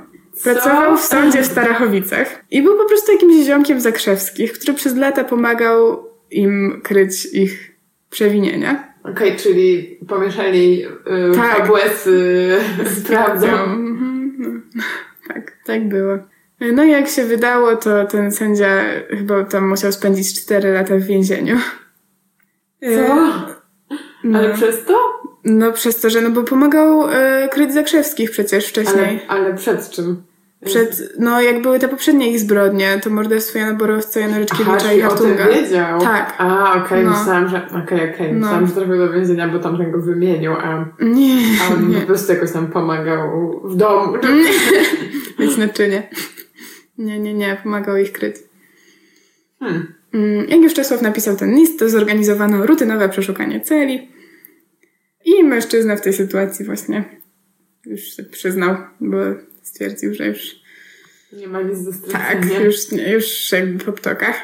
[0.42, 5.24] Pracował w sądzie w Starachowicach i był po prostu jakimś ziomkiem Zakrzewskich, który przez lata
[5.24, 7.76] pomagał im kryć ich
[8.10, 8.94] przewinienia.
[9.10, 10.90] Okej, czyli pomieszali y,
[11.34, 11.56] Tak.
[11.58, 12.04] fabułę z,
[12.98, 13.46] z prawdą.
[13.46, 14.80] Mhm, no.
[15.28, 16.18] Tak, tak było.
[16.72, 21.00] No i jak się wydało, to ten sędzia chyba tam musiał spędzić 4 lata w
[21.02, 21.56] więzieniu.
[22.80, 23.16] Co?
[24.24, 25.22] No, Ale przez to?
[25.44, 29.20] no przez to, że no bo pomagał e, kryć Zakrzewskich przecież wcześniej.
[29.28, 30.22] Ale, ale przed czym?
[30.64, 35.00] Przed, no jak były te poprzednie ich zbrodnie, to morderstwo Jana Borowca, Jana Ryczkiewicza i
[35.00, 35.48] Hartunga.
[35.48, 36.00] wiedział.
[36.00, 36.34] Tak.
[36.38, 37.10] A, okej, No.
[37.18, 37.66] myślałam, że...
[37.84, 38.32] Okej, okej.
[38.32, 38.38] No.
[38.38, 41.38] Myślałam, że trafił do więzienia, bo tamten go wymienił, a, Nie,
[41.70, 42.00] a on nie.
[42.00, 44.12] po prostu jakoś tam pomagał w domu.
[45.38, 46.08] Mieć naczynie.
[46.98, 48.36] Nie, nie, nie, pomagał ich kryć.
[49.60, 49.94] Hmm.
[50.14, 54.08] Mm, Jak już Czesław napisał ten list, to zorganizowano rutynowe przeszukanie celi.
[55.24, 57.04] I mężczyzna w tej sytuacji właśnie
[57.86, 59.16] już się przyznał, bo
[59.66, 60.56] stwierdził, że już
[61.32, 62.50] Nie ma nic do stracenia.
[62.50, 64.36] tak, już, nie, już jakby po ptokach.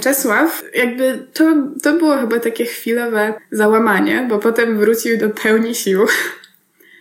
[0.00, 1.44] Czesław, jakby to,
[1.82, 6.06] to było chyba takie chwilowe załamanie, bo potem wrócił do pełni sił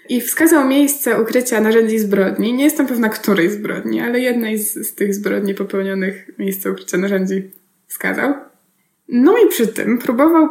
[0.09, 2.53] i wskazał miejsce ukrycia narzędzi zbrodni.
[2.53, 7.51] Nie jestem pewna, której zbrodni, ale jednej z, z tych zbrodni popełnionych miejsce ukrycia narzędzi
[7.87, 8.33] wskazał.
[9.07, 10.47] No i przy tym próbował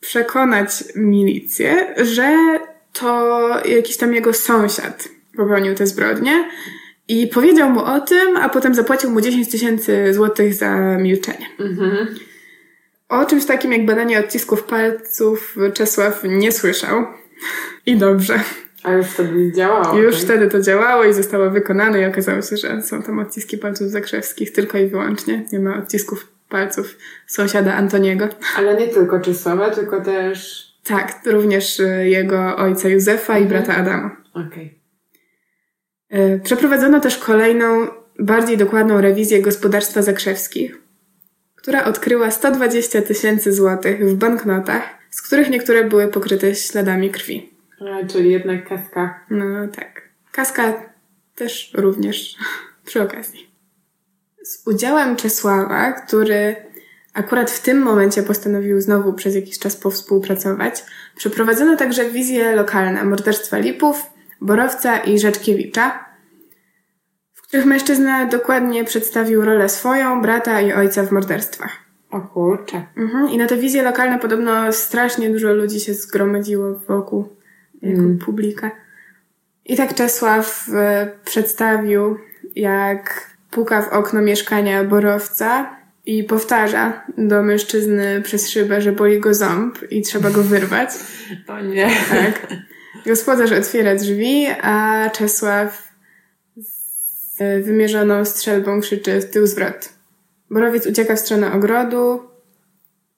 [0.00, 2.36] przekonać milicję, że
[2.92, 6.50] to jakiś tam jego sąsiad popełnił te zbrodnie
[7.08, 11.46] i powiedział mu o tym, a potem zapłacił mu 10 tysięcy złotych za milczenie.
[11.60, 12.06] Mhm.
[13.08, 17.06] O czymś takim jak badanie odcisków palców Czesław nie słyszał.
[17.86, 18.40] I dobrze.
[18.82, 19.98] A już wtedy działało.
[19.98, 20.24] Już okej.
[20.24, 24.52] wtedy to działało i zostało wykonane i okazało się, że są tam odciski palców zakrzewskich
[24.52, 25.44] tylko i wyłącznie.
[25.52, 26.96] Nie ma odcisków palców
[27.26, 28.28] sąsiada Antoniego.
[28.56, 30.66] Ale nie tylko Czesława, tylko też...
[30.84, 34.16] Tak, również y, jego ojca Józefa i brata Adama.
[34.34, 34.66] Okej.
[34.66, 34.75] Y,
[36.42, 37.86] Przeprowadzono też kolejną,
[38.18, 40.78] bardziej dokładną rewizję gospodarstwa Zakrzewskich,
[41.54, 47.50] która odkryła 120 tysięcy złotych w banknotach, z których niektóre były pokryte śladami krwi.
[47.80, 49.20] A, Czyli jednak kaska.
[49.30, 50.02] No tak.
[50.32, 50.82] Kaska
[51.34, 52.36] też również
[52.86, 53.50] przy okazji.
[54.42, 56.56] Z udziałem Czesława, który
[57.14, 60.84] akurat w tym momencie postanowił znowu przez jakiś czas powspółpracować,
[61.16, 64.02] przeprowadzono także wizje lokalne morderstwa Lipów,
[64.40, 66.04] Borowca i Rzeczkiewicza,
[67.34, 71.76] w których mężczyzna dokładnie przedstawił rolę swoją, brata i ojca w morderstwach.
[72.10, 72.82] O kurczę.
[72.96, 73.28] Mhm.
[73.30, 77.28] I na te wizje lokalne podobno strasznie dużo ludzi się zgromadziło wokół
[77.82, 78.18] jako Mm.
[78.18, 78.70] publika.
[79.64, 82.18] I tak Czesław e, przedstawił,
[82.56, 89.34] jak puka w okno mieszkania Borowca i powtarza do mężczyzny przez szybę, że boli go
[89.34, 90.90] ząb i trzeba go wyrwać.
[91.48, 91.90] O nie.
[92.10, 92.46] Tak.
[93.06, 95.92] Gospodarz otwiera drzwi, a Czesław
[96.56, 99.92] z wymierzoną strzelbą krzyczy w tył zwrot.
[100.50, 102.20] Borowiec ucieka w stronę ogrodu,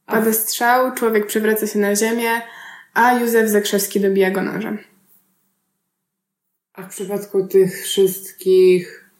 [0.06, 2.30] pada strzał, człowiek przewraca się na ziemię,
[2.94, 4.78] a Józef Zakrzewski dobija go nożem.
[6.72, 9.10] A w przypadku tych wszystkich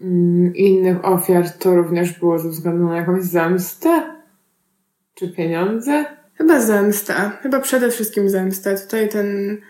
[0.00, 4.16] mm, innych ofiar to również było ze względu na jakąś zemstę?
[5.14, 6.04] Czy pieniądze?
[6.34, 7.38] Chyba zemsta.
[7.42, 8.76] Chyba przede wszystkim zemsta.
[8.76, 9.60] Tutaj ten...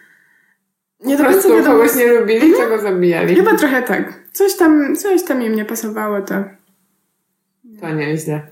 [1.04, 1.76] Nie prostu wiadomo...
[1.76, 2.70] kogoś nie lubili, mhm.
[2.70, 3.34] to go zabijali.
[3.34, 4.12] Chyba trochę tak.
[4.32, 6.34] Coś tam, coś tam im nie pasowało, to...
[7.80, 8.42] To nieźle.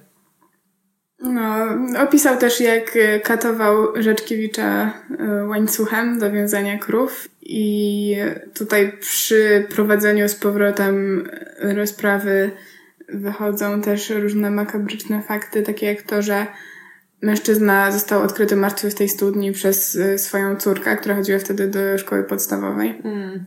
[1.23, 1.67] No,
[2.03, 8.17] opisał też, jak katował Rzeczkiewicza e, łańcuchem do wiązania krów i
[8.55, 12.51] tutaj przy prowadzeniu z powrotem rozprawy
[13.09, 16.47] wychodzą też różne makabryczne fakty, takie jak to, że
[17.23, 21.99] mężczyzna został odkryty martwy w tej studni przez e, swoją córkę, która chodziła wtedy do
[21.99, 23.01] szkoły podstawowej.
[23.05, 23.47] Mm.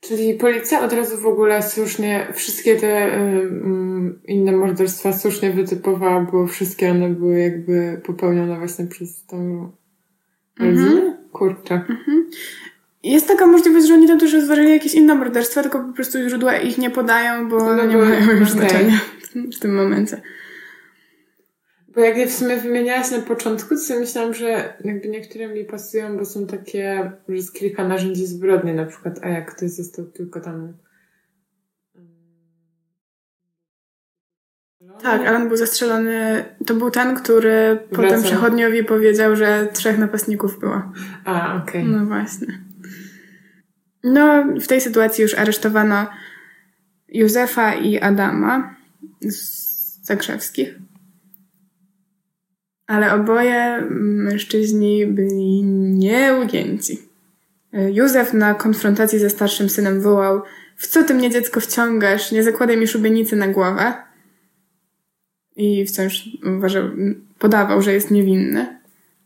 [0.00, 3.50] Czyli policja od razu w ogóle słusznie, wszystkie te y,
[4.28, 9.70] inne morderstwa słusznie wytypowała, bo wszystkie one były jakby popełnione właśnie przez tą
[10.58, 10.90] rodzinę?
[10.90, 11.16] Mhm.
[11.32, 11.74] Kurczę.
[11.74, 12.30] Mhm.
[13.02, 16.56] Jest taka możliwość, że oni tam też rozważali jakieś inne morderstwa, tylko po prostu źródła
[16.56, 19.00] ich nie podają, bo no, nie mają już znaczenia
[19.34, 20.22] w tym momencie.
[21.94, 26.16] Bo jak je w sumie wymieniałaś na początku, to myślałam, że jakby niektóre mi pasują,
[26.16, 30.40] bo są takie, że jest kilka narzędzi zbrodni na przykład, a jak ktoś został tylko
[30.40, 30.74] tam...
[35.02, 36.44] Tak, Alan był zastrzelony.
[36.66, 38.02] To był ten, który Wraca.
[38.02, 40.82] potem przechodniowi powiedział, że trzech napastników było.
[41.24, 41.82] A, okej.
[41.82, 41.96] Okay.
[41.98, 42.60] No właśnie.
[44.04, 46.06] No, w tej sytuacji już aresztowano
[47.08, 48.76] Józefa i Adama
[49.20, 50.74] z Zakrzewskich.
[52.90, 56.98] Ale oboje mężczyźni byli nieugięci.
[57.72, 60.42] Józef na konfrontacji ze starszym synem wołał
[60.76, 62.32] w co ty mnie dziecko wciągasz?
[62.32, 63.94] Nie zakładaj mi szubienicy na głowę.
[65.56, 66.84] I wciąż uważał,
[67.38, 68.80] podawał, że jest niewinny.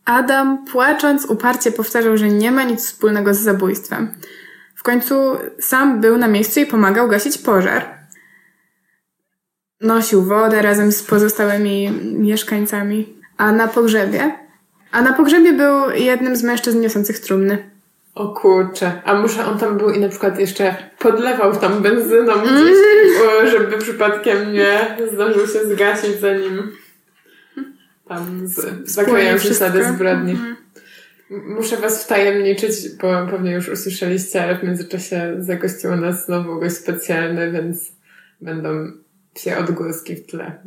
[0.05, 4.07] Adam, płacząc, uparcie powtarzał, że nie ma nic wspólnego z zabójstwem.
[4.75, 5.15] W końcu
[5.59, 8.07] sam był na miejscu i pomagał gasić pożar.
[9.81, 13.15] Nosił wodę razem z pozostałymi mieszkańcami.
[13.37, 14.31] A na pogrzebie?
[14.91, 17.69] A na pogrzebie był jednym z mężczyzn niosących trumny.
[18.15, 22.77] O kurczę, a może on tam był i na przykład jeszcze podlewał tam benzyną gdzieś,
[23.39, 23.49] mm.
[23.51, 26.71] żeby przypadkiem nie zdążył się zgasić zanim
[28.07, 30.31] tam z, zakleją się ślady zbrodni.
[30.31, 30.55] Mm.
[31.29, 37.51] Muszę was wtajemniczyć, bo pewnie już usłyszeliście, ale w międzyczasie zagościł nas znowu gość specjalny,
[37.51, 37.91] więc
[38.41, 38.91] będą
[39.37, 40.63] się odgłoski w tle.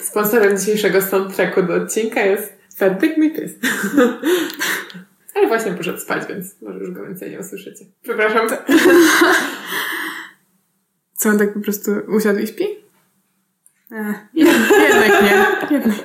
[0.00, 3.52] Sponsorem dzisiejszego soundtracku do odcinka jest Fedek Mipys.
[5.34, 7.84] Ale właśnie poszedł spać, więc może już go więcej nie usłyszycie.
[8.02, 8.48] Przepraszam.
[11.12, 12.64] Co, on tak po prostu usiadł i śpi?
[13.92, 15.46] Ech, jednak nie.
[15.76, 15.96] Jednak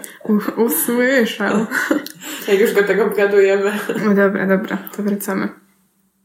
[0.58, 1.66] usłyszał.
[2.48, 3.72] Jak już go tego obgadujemy.
[4.06, 5.50] No dobra, dobra, to wracamy.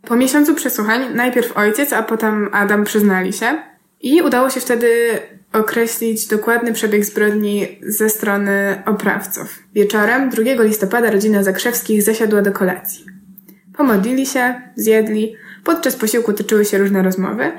[0.03, 3.63] Po miesiącu przesłuchań najpierw ojciec, a potem Adam przyznali się
[4.01, 5.19] i udało się wtedy
[5.53, 9.59] określić dokładny przebieg zbrodni ze strony oprawców.
[9.75, 13.05] Wieczorem 2 listopada rodzina Zakrzewskich zasiadła do kolacji.
[13.77, 17.53] Pomodlili się, zjedli, podczas posiłku toczyły się różne rozmowy,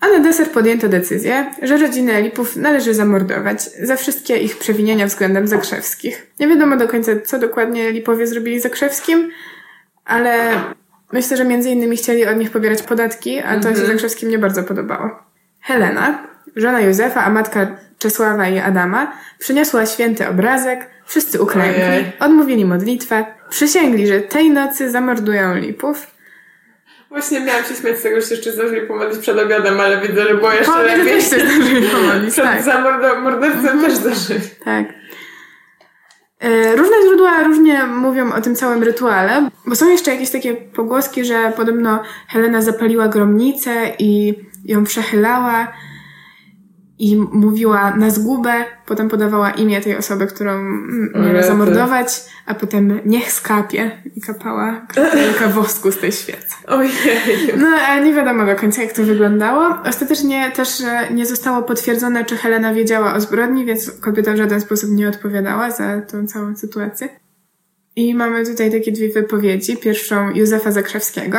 [0.00, 5.48] a na deser podjęto decyzję, że rodzinę Lipów należy zamordować za wszystkie ich przewinienia względem
[5.48, 6.26] Zakrzewskich.
[6.40, 9.30] Nie wiadomo do końca, co dokładnie Lipowie zrobili Zakrzewskim,
[10.04, 10.52] ale
[11.12, 13.62] myślę, że między innymi chcieli od nich pobierać podatki, a to mm -hmm.
[13.62, 13.86] się mhm.
[13.86, 15.10] Zakrzewskim nie bardzo podobało.
[15.60, 17.66] Helena, żona Józefa, a matka
[17.98, 25.54] Czesława i Adama, przyniosła święty obrazek, wszyscy uklękli, odmówili modlitwę, przysięgli, że tej nocy zamordują
[25.54, 26.06] Lipów.
[27.08, 30.28] Właśnie miałam się śmiać z tego, że się jeszcze zdążyli pomodlić przed obiadem, ale widzę,
[30.28, 31.04] że było jeszcze lepiej.
[31.04, 32.62] też się zdążyli pomodlić, przed tak.
[32.68, 34.40] mm też zdążyli.
[34.64, 34.84] Tak.
[36.40, 41.24] E, różne źródła różnie mówią o tym całym rytuale, bo są jeszcze jakieś takie pogłoski,
[41.24, 44.34] że podobno Helena zapaliła gromnicę i
[44.64, 45.72] ją przechylała
[47.00, 50.62] i mówiła na zgubę, potem podawała imię tej osoby, którą
[51.14, 56.56] miała zamordować, a potem niech skapie i kapała kropelkę wosku z tej świecy.
[56.66, 56.92] Ojej.
[57.56, 59.78] No, ale nie wiadomo do końca, jak to wyglądało.
[59.84, 60.68] Ostatecznie też
[61.10, 65.70] nie zostało potwierdzone, czy Helena wiedziała o zbrodni, więc kobieta w żaden sposób nie odpowiadała
[65.70, 67.08] za tą całą sytuację.
[67.96, 69.76] I mamy tutaj takie dwie wypowiedzi.
[69.76, 71.38] Pierwszą Józefa Zakrzewskiego.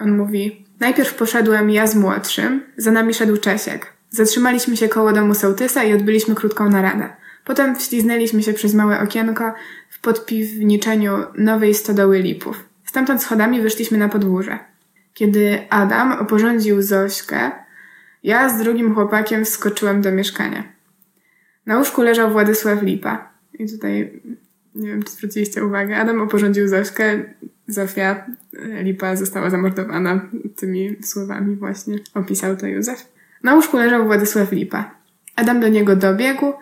[0.00, 3.99] On mówi, najpierw poszedłem ja z młodszym, za nami szedł Czesiek.
[4.10, 7.08] Zatrzymaliśmy się koło domu sołtysa i odbyliśmy krótką naradę.
[7.44, 9.54] Potem wśliznęliśmy się przez małe okienko
[9.90, 12.64] w podpiwniczeniu nowej stodoły lipów.
[12.84, 14.58] Stamtąd schodami wyszliśmy na podwórze.
[15.14, 17.50] Kiedy Adam oporządził Zośkę,
[18.22, 20.64] ja z drugim chłopakiem wskoczyłem do mieszkania.
[21.66, 23.30] Na łóżku leżał Władysław Lipa.
[23.58, 24.20] I tutaj
[24.74, 25.96] Nie wiem, czy zwróciliście uwagę.
[25.96, 27.22] Adam oporządził Zośkę.
[27.66, 28.26] Zofia
[28.82, 30.20] Lipa została zamordowana
[30.56, 31.98] tymi słowami właśnie.
[32.14, 33.19] Opisał to Józef.
[33.42, 34.90] Na łóżku leżał Władysław Lipa.
[35.36, 36.52] Adam do niego dobiegł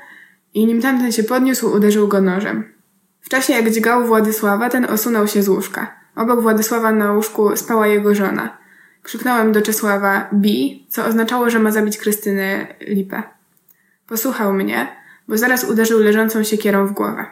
[0.54, 2.72] i nim tamten się podniósł, uderzył go nożem.
[3.20, 5.94] W czasie jak dźgał Władysława, ten osunął się z łóżka.
[6.16, 8.58] Obok Władysława na łóżku spała jego żona.
[9.02, 13.22] Krzyknąłem do Czesława bi, co oznaczało, że ma zabić Krystynę Lipę.
[14.06, 14.96] Posłuchał mnie,
[15.28, 17.26] bo zaraz uderzył leżącą siekierą w głowę.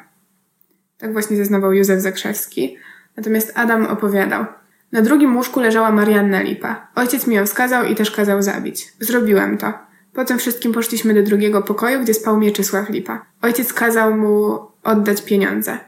[0.98, 2.76] Tak właśnie zeznawał Józef Zakrzewski.
[3.16, 4.44] Natomiast Adam opowiadał.
[4.92, 6.88] Na drugim łóżku leżała Marianna Lipa.
[6.94, 8.92] Ojciec mi ją wskazał i też kazał zabić.
[9.00, 9.72] Zrobiłem to.
[10.12, 13.26] Potem wszystkim poszliśmy do drugiego pokoju, gdzie spał Mieczysław Lipa.
[13.42, 15.78] Ojciec kazał mu oddać pieniądze.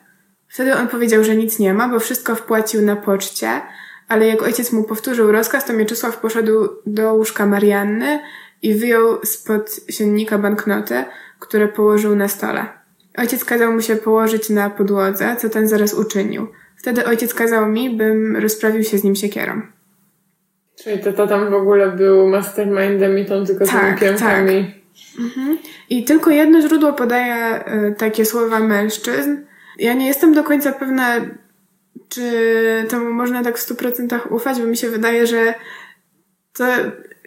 [0.49, 3.61] Wtedy on powiedział, że nic nie ma, bo wszystko wpłacił na poczcie,
[4.09, 8.21] ale jak ojciec mu powtórzył rozkaz, to Mieczysław poszedł do łóżka Marianny
[8.63, 11.05] i wyjął spod siennika banknoty,
[11.39, 12.67] które położył na stole.
[13.17, 16.49] Ojciec kazał mu się położyć na podłodze, co ten zaraz uczynił.
[16.79, 19.63] Wtedy ojciec kazał mi, bym rozprawił się z nim siekierą.
[20.83, 24.47] Czyli to, to tam w ogóle był mastermindem i tą tylko tak, tymi Tak.
[25.19, 25.59] Mhm.
[25.91, 29.37] I tylko jedno źródło podaje y, takie słowa mężczyzn.
[29.79, 31.21] Ja nie jestem do końca pewna,
[32.09, 32.33] czy
[32.89, 35.55] temu można tak w stu procentach ufać, bo mi się wydaje, że
[36.53, 36.65] to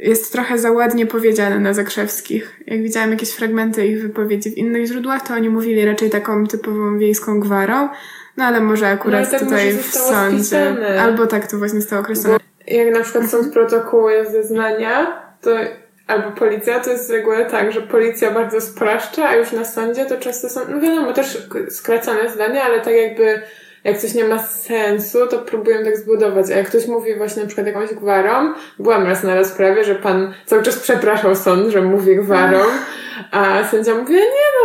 [0.02, 2.60] jest trochę za ładnie powiedziane na Zakrzewskich.
[2.68, 6.98] Jak widziałam jakieś fragmenty ich wypowiedzi w innych źródłach, to oni mówili raczej taką typową
[6.98, 7.90] wiejską gwarą,
[8.38, 10.38] no ale może akurat no, tak tutaj w sądzie.
[10.38, 11.02] Spisane.
[11.02, 12.38] Albo tak to właśnie zostało określone.
[12.38, 15.52] Bo jak na przykład są protokoły zeznania, to
[16.08, 20.06] albo policja, to jest z reguły tak, że policja bardzo spraszcza, a już na sądzie
[20.06, 23.42] to często są, no wiadomo, też skracane zdania, ale tak jakby
[23.84, 26.52] jak coś nie ma sensu, to próbują tak zbudować.
[26.52, 30.34] A jak ktoś mówi właśnie na przykład jakąś gwarą, byłam raz na rozprawie, że pan
[30.46, 32.60] cały czas przepraszał sąd, że mówi gwarą,
[33.32, 34.20] a sędzia mówi, nie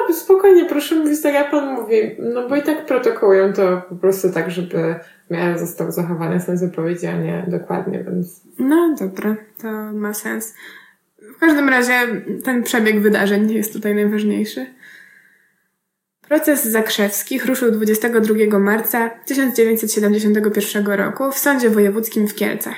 [0.09, 2.16] no, spokojnie, proszę mówić tak jak pan mówi.
[2.18, 4.94] No bo i tak protokołują to po prostu tak, żeby
[5.29, 8.40] w miarę został zachowany sens wypowiedzi, a nie dokładnie, więc...
[8.59, 10.55] No dobra, to ma sens.
[11.37, 11.92] W każdym razie
[12.44, 14.66] ten przebieg wydarzeń jest tutaj najważniejszy.
[16.29, 22.75] Proces Zakrzewskich ruszył 22 marca 1971 roku w Sądzie Wojewódzkim w Kielcach.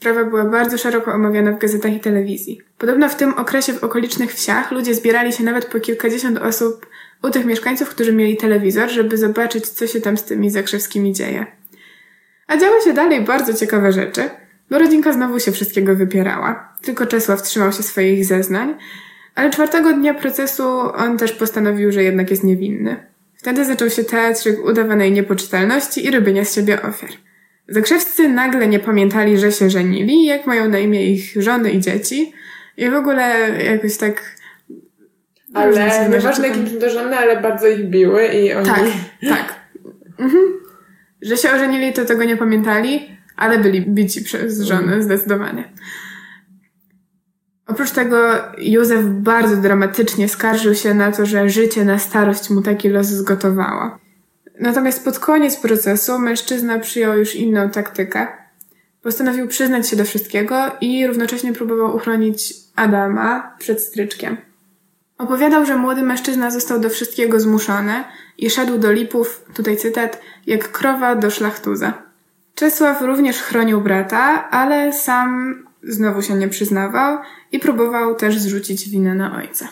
[0.00, 2.60] Sprawa była bardzo szeroko omawiana w gazetach i telewizji.
[2.78, 6.86] Podobno w tym okresie w okolicznych wsiach ludzie zbierali się nawet po kilkadziesiąt osób
[7.22, 11.46] u tych mieszkańców, którzy mieli telewizor, żeby zobaczyć, co się tam z tymi Zakrzewskimi dzieje.
[12.46, 14.30] A działy się dalej bardzo ciekawe rzeczy,
[14.70, 16.72] bo rodzinka znowu się wszystkiego wypierała.
[16.82, 18.74] Tylko Czesław trzymał się swoich zeznań,
[19.34, 20.64] ale czwartego dnia procesu
[20.94, 22.96] on też postanowił, że jednak jest niewinny.
[23.36, 27.10] Wtedy zaczął się teatrzyk udawanej niepoczytalności i robienia z siebie ofiar.
[27.68, 32.32] Zakrzewscy nagle nie pamiętali, że się żenili, jak mają na imię ich żony i dzieci.
[32.76, 34.22] I w ogóle jakoś tak...
[35.54, 38.66] Ale nieważne jakim są to żony, ale bardzo ich biły i oni...
[38.66, 38.80] Tak,
[39.28, 39.54] tak.
[40.18, 40.44] Mhm.
[41.22, 45.02] Że się ożenili, to tego nie pamiętali, ale byli bici przez żony, mhm.
[45.02, 45.64] zdecydowanie.
[47.70, 48.18] Oprócz tego
[48.58, 53.98] Józef bardzo dramatycznie skarżył się na to, że życie na starość mu taki los zgotowało.
[54.60, 58.26] Natomiast pod koniec procesu mężczyzna przyjął już inną taktykę.
[59.02, 64.36] Postanowił przyznać się do wszystkiego i równocześnie próbował uchronić Adama przed stryczkiem.
[65.18, 68.04] Opowiadał, że młody mężczyzna został do wszystkiego zmuszony
[68.38, 71.92] i szedł do lipów, tutaj cytat, jak krowa do szlachtuza.
[72.54, 77.18] Czesław również chronił brata, ale sam znowu się nie przyznawał
[77.52, 79.68] i próbował też zrzucić winę na ojca.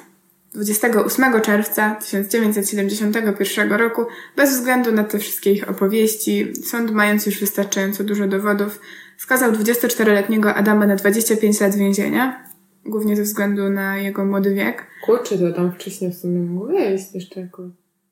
[0.55, 4.03] 28 czerwca 1971 roku,
[4.37, 8.81] bez względu na te wszystkie ich opowieści, sąd, mając już wystarczająco dużo dowodów,
[9.17, 12.45] skazał 24-letniego Adama na 25 lat więzienia,
[12.85, 14.87] głównie ze względu na jego młody wiek.
[15.05, 17.71] Kurczę, to tam wcześniej w sumie mógł wejść jeszcze jako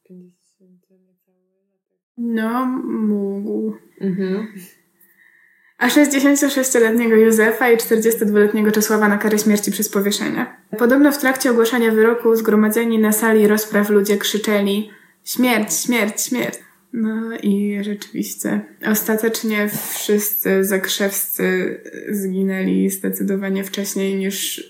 [0.09, 0.80] 50
[2.18, 3.74] No, mógł.
[4.00, 4.46] Mhm
[5.78, 10.46] a 66-letniego Józefa i 42-letniego Czesława na karę śmierci przez powieszenie.
[10.78, 14.90] Podobno w trakcie ogłaszania wyroku zgromadzeni na sali rozpraw ludzie krzyczeli
[15.24, 16.59] śmierć, śmierć, śmierć.
[16.92, 21.80] No i rzeczywiście ostatecznie wszyscy zakrzewscy
[22.11, 24.64] zginęli zdecydowanie wcześniej niż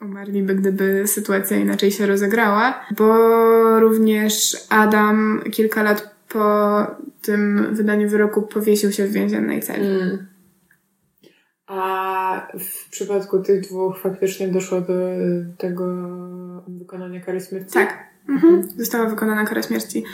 [0.00, 6.86] umarliby, gdyby sytuacja inaczej się rozegrała, bo również Adam kilka lat po
[7.22, 9.86] tym wydaniu wyroku powiesił się w więziennej celi.
[9.86, 10.26] Mm.
[11.66, 14.94] A w przypadku tych dwóch faktycznie doszło do
[15.58, 15.84] tego
[16.68, 17.74] wykonania kary śmierci?
[17.74, 17.98] Tak.
[18.28, 18.54] Mhm.
[18.54, 18.78] mhm.
[18.78, 20.04] Została wykonana kara śmierci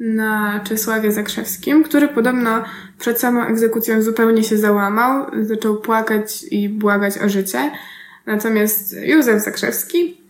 [0.00, 2.64] na Czesławie Zakrzewskim, który podobno
[2.98, 7.70] przed samą egzekucją zupełnie się załamał, zaczął płakać i błagać o życie.
[8.26, 10.20] Natomiast Józef Zakrzewski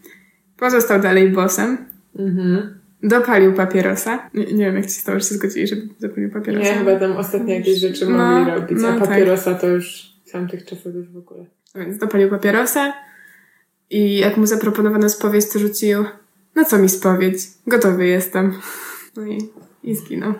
[0.57, 1.79] pozostał dalej bosem.
[2.19, 4.31] Mhm dopalił papierosa.
[4.35, 6.73] Nie, nie wiem, jak ci stało, że się zgodzili, żeby dopalił papierosa.
[6.73, 9.09] Nie, chyba tam ostatnio jakieś rzeczy No, mogli robić, a no tak.
[9.09, 11.47] papierosa to już w tamtych czasach już w ogóle.
[11.75, 12.93] Więc dopalił papierosa
[13.91, 16.05] i jak mu zaproponowano spowiedź, to rzucił
[16.55, 17.39] no co mi spowiedź?
[17.67, 18.53] Gotowy jestem.
[19.17, 19.39] No i,
[19.83, 20.35] i zginął.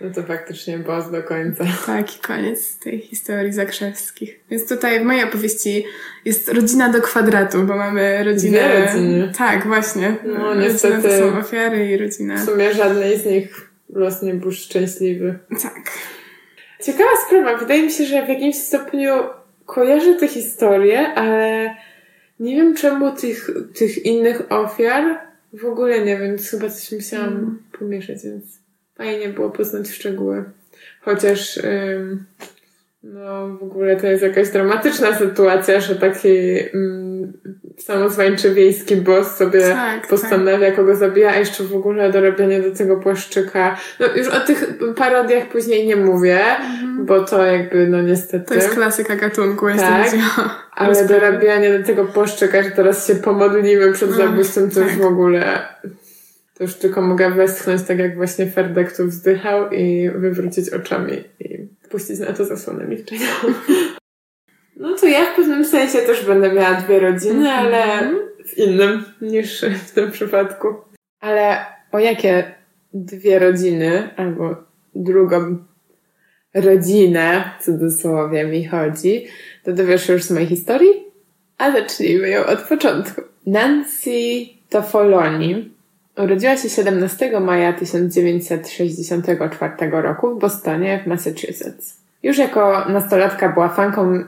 [0.00, 1.64] No to faktycznie boss do końca.
[1.86, 4.40] Taki koniec tej historii zakrzewskich.
[4.50, 5.84] Więc tutaj w mojej opowieści
[6.24, 8.58] jest rodzina do kwadratu, bo mamy rodzinę...
[8.58, 9.32] Dwie rodziny.
[9.38, 10.16] Tak, właśnie.
[10.24, 12.36] No, niestety- To są ofiary i rodzina...
[12.36, 15.38] W sumie żadnej z nich los nie był szczęśliwy.
[15.62, 15.90] Tak.
[16.82, 17.56] Ciekawa sprawa.
[17.58, 19.12] Wydaje mi się, że w jakimś stopniu
[19.66, 21.74] kojarzę tę historię, ale
[22.40, 25.18] nie wiem czemu tych, tych innych ofiar
[25.52, 27.62] w ogóle nie wiem, więc chyba coś musiałam Mm.
[27.78, 28.57] pomieszać, więc
[28.98, 30.44] fajnie było poznać szczegóły.
[31.00, 32.24] Chociaż ym,
[33.02, 36.28] no w ogóle to jest jakaś dramatyczna sytuacja, że taki
[36.74, 37.32] ym,
[37.78, 42.96] samozwańczy wiejski boss sobie Tak, postanawia, kogo zabija, a jeszcze w ogóle dorobienie do tego
[42.96, 43.76] płaszczyka.
[44.00, 46.40] No już o tych parodiach później nie mówię,
[46.98, 48.44] bo to jakby, no niestety.
[48.44, 50.10] To jest klasyka gatunku, jeśli Tak,
[50.70, 55.00] ale dorabianie do tego płaszczyka, że teraz się pomodlimy przed No, zabójstwem, to już tak.
[55.00, 55.68] w ogóle...
[56.58, 61.68] To już tylko mogę westchnąć tak jak właśnie Ferdek tu wzdychał i wywrócić oczami i
[61.90, 63.26] puścić na to zasłonę milczenia.
[64.80, 68.10] No to ja w pewnym sensie też będę miała dwie rodziny, ale
[68.46, 70.68] w innym niż w tym przypadku.
[71.20, 71.56] Ale
[71.92, 72.54] o jakie
[72.94, 74.56] dwie rodziny albo
[74.94, 75.64] drugą
[76.54, 79.26] rodzinę, w cudzysłowie mi chodzi,
[79.64, 81.04] to dowiesz się już z mojej historii,
[81.58, 83.22] a zacznijmy ją od początku.
[83.46, 85.77] Nancy Tofoloni
[86.24, 92.00] urodziła się 17 maja 1964 roku w Bostonie w Massachusetts.
[92.22, 94.24] Już jako nastolatka była fanką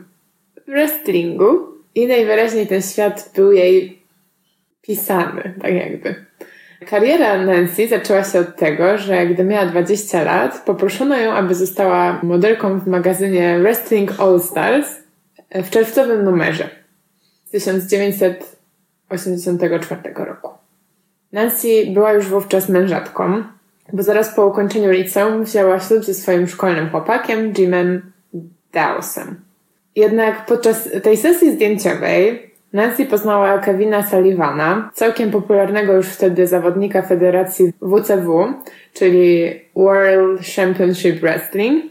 [0.67, 1.59] wrestlingu
[1.95, 4.03] i najwyraźniej ten świat był jej
[4.83, 6.15] pisany, tak jakby.
[6.87, 12.21] Kariera Nancy zaczęła się od tego, że gdy miała 20 lat, poproszono ją, aby została
[12.23, 14.89] modelką w magazynie Wrestling All Stars
[15.55, 16.71] w czerwcowym numerze
[17.45, 20.60] z 1984 roku.
[21.33, 23.45] Nancy była już wówczas mężatką,
[23.93, 28.13] bo zaraz po ukończeniu liceum wzięła ślub ze swoim szkolnym chłopakiem, Jimem
[28.73, 29.41] Dawsem.
[29.97, 37.73] Jednak podczas tej sesji zdjęciowej Nancy poznała Kevina Sullivana, całkiem popularnego już wtedy zawodnika federacji
[37.83, 38.55] WCW,
[38.95, 41.85] czyli World Championship Wrestling,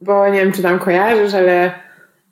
[0.00, 1.72] bo nie wiem, czy tam kojarzysz, ale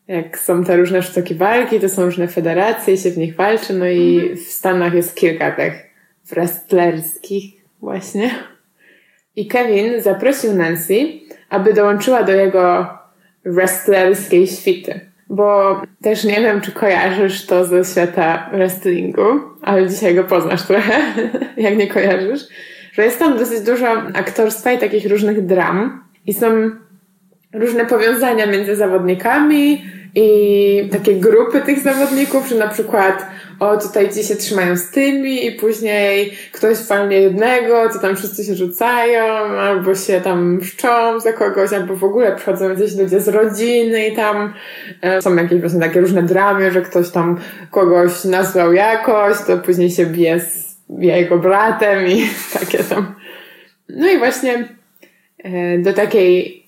[0.08, 3.74] jak są te różne sztuki walki, to są różne federacje i się w nich walczy,
[3.74, 5.91] no i w Stanach jest kilka tych
[6.30, 7.44] wrestlerskich
[7.80, 8.30] właśnie.
[9.36, 11.06] I Kevin zaprosił Nancy,
[11.50, 12.98] aby dołączyła do jego
[13.44, 15.00] wrestlerskiej świty.
[15.28, 20.92] Bo też nie wiem, czy kojarzysz to ze świata wrestlingu, ale dzisiaj go poznasz trochę,
[21.56, 22.40] jak nie kojarzysz,
[22.92, 26.70] że jest tam dosyć dużo aktorstwa i takich różnych dram i są
[27.52, 29.84] różne powiązania między zawodnikami
[30.14, 33.26] i takie grupy tych zawodników, że na przykład
[33.60, 38.44] o tutaj ci się trzymają z tymi i później ktoś walnie jednego, to tam wszyscy
[38.44, 43.28] się rzucają, albo się tam szczą za kogoś, albo w ogóle przychodzą gdzieś ludzie z
[43.28, 44.54] rodziny i tam
[45.02, 47.40] e, są jakieś właśnie takie różne dramy, że ktoś tam
[47.70, 52.28] kogoś nazwał jakoś, to później się bije z jego bratem i
[52.60, 53.14] takie tam.
[53.88, 54.68] No i właśnie
[55.44, 56.61] e, do takiej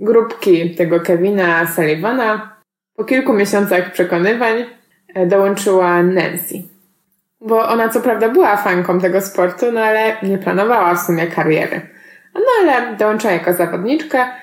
[0.00, 2.56] grupki tego Kevina Sullivana
[2.96, 4.64] po kilku miesiącach przekonywań
[5.14, 6.62] e, dołączyła Nancy.
[7.40, 11.80] Bo ona co prawda była fanką tego sportu, no ale nie planowała w sumie kariery.
[12.34, 14.34] No ale dołączyła jako zawodniczka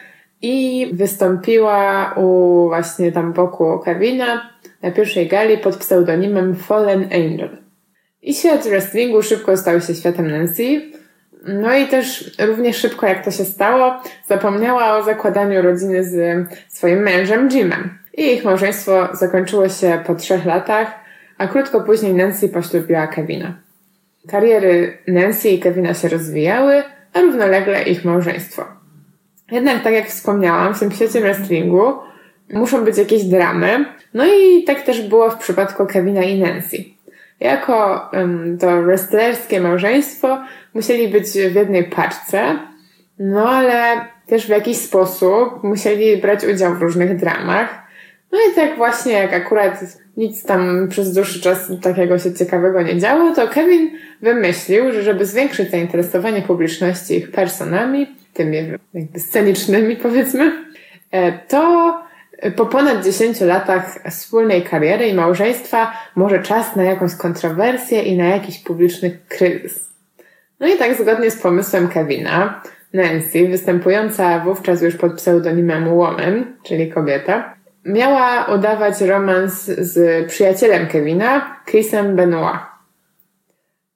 [0.42, 4.50] i wystąpiła u właśnie tam boku Kevina
[4.82, 7.58] na pierwszej gali pod pseudonimem Fallen Angel.
[8.22, 10.82] I świat wrestlingu szybko stał się światem Nancy.
[11.48, 17.00] No i też równie szybko jak to się stało, zapomniała o zakładaniu rodziny z swoim
[17.00, 17.98] mężem Jimem.
[18.18, 20.88] I ich małżeństwo zakończyło się po trzech latach,
[21.38, 23.54] a krótko później Nancy poślubiła Kevina.
[24.28, 26.84] Kariery Nancy i Kevina się rozwijały,
[27.14, 28.66] a równolegle ich małżeństwo.
[29.52, 31.94] Jednak tak jak wspomniałam, w tym świecie wrestlingu
[32.54, 36.95] muszą być jakieś dramy, no i tak też było w przypadku Kevina i Nancy.
[37.40, 38.10] Jako
[38.60, 42.60] to wrestlerskie małżeństwo musieli być w jednej paczce,
[43.20, 47.86] no ale też w jakiś sposób musieli brać udział w różnych dramach.
[48.32, 49.84] No i tak właśnie jak akurat
[50.18, 55.26] nic tam przez dłuższy czas takiego się ciekawego nie działo, to Kevin wymyślił, że żeby
[55.26, 58.58] zwiększyć zainteresowanie publiczności ich personami, tymi
[58.94, 60.52] jakby scenicznymi powiedzmy,
[61.12, 61.94] e, to
[62.56, 68.26] po ponad 10 latach wspólnej kariery i małżeństwa może czas na jakąś kontrowersję i na
[68.26, 69.90] jakiś publiczny kryzys.
[70.60, 72.62] No i tak zgodnie z pomysłem Kevina,
[72.94, 77.56] Nancy, występująca wówczas już pod pseudonimem Woman, czyli kobieta,
[77.86, 82.75] miała udawać romans z przyjacielem Kevina, Chrisem Benoit.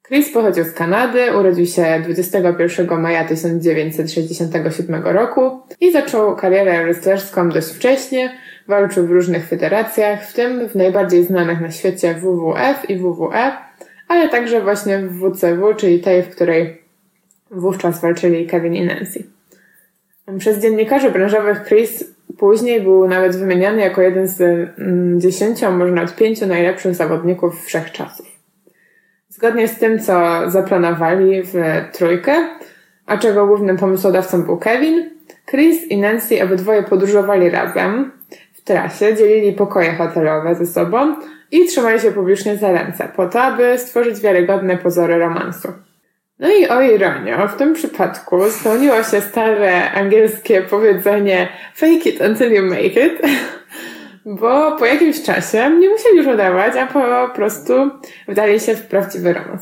[0.09, 7.67] Chris pochodził z Kanady, urodził się 21 maja 1967 roku i zaczął karierę wrestlerską dość
[7.67, 8.37] wcześnie.
[8.67, 13.51] Walczył w różnych federacjach, w tym w najbardziej znanych na świecie WWF i WWE,
[14.07, 16.81] ale także właśnie w WCW, czyli tej, w której
[17.51, 19.23] wówczas walczyli Kevin i Nancy.
[20.39, 22.03] Przez dziennikarzy branżowych Chris
[22.37, 28.38] później był nawet wymieniany jako jeden z mm, dziesięciu, może nawet pięciu najlepszych zawodników wszechczasów.
[29.39, 31.53] Zgodnie z tym, co zaplanowali w
[31.91, 32.49] trójkę,
[33.05, 35.09] a czego głównym pomysłodawcą był Kevin,
[35.49, 38.11] Chris i Nancy obydwoje podróżowali razem
[38.53, 41.15] w trasie, dzielili pokoje hotelowe ze sobą
[41.51, 45.67] i trzymali się publicznie za ręce, po to, aby stworzyć wiarygodne pozory romansu.
[46.39, 52.53] No i o ironio, w tym przypadku spełniło się stare angielskie powiedzenie fake it until
[52.53, 53.21] you make it,
[54.29, 57.73] bo po jakimś czasie nie musieli już udawać, a po prostu
[58.27, 59.61] wdali się w prawdziwy romans.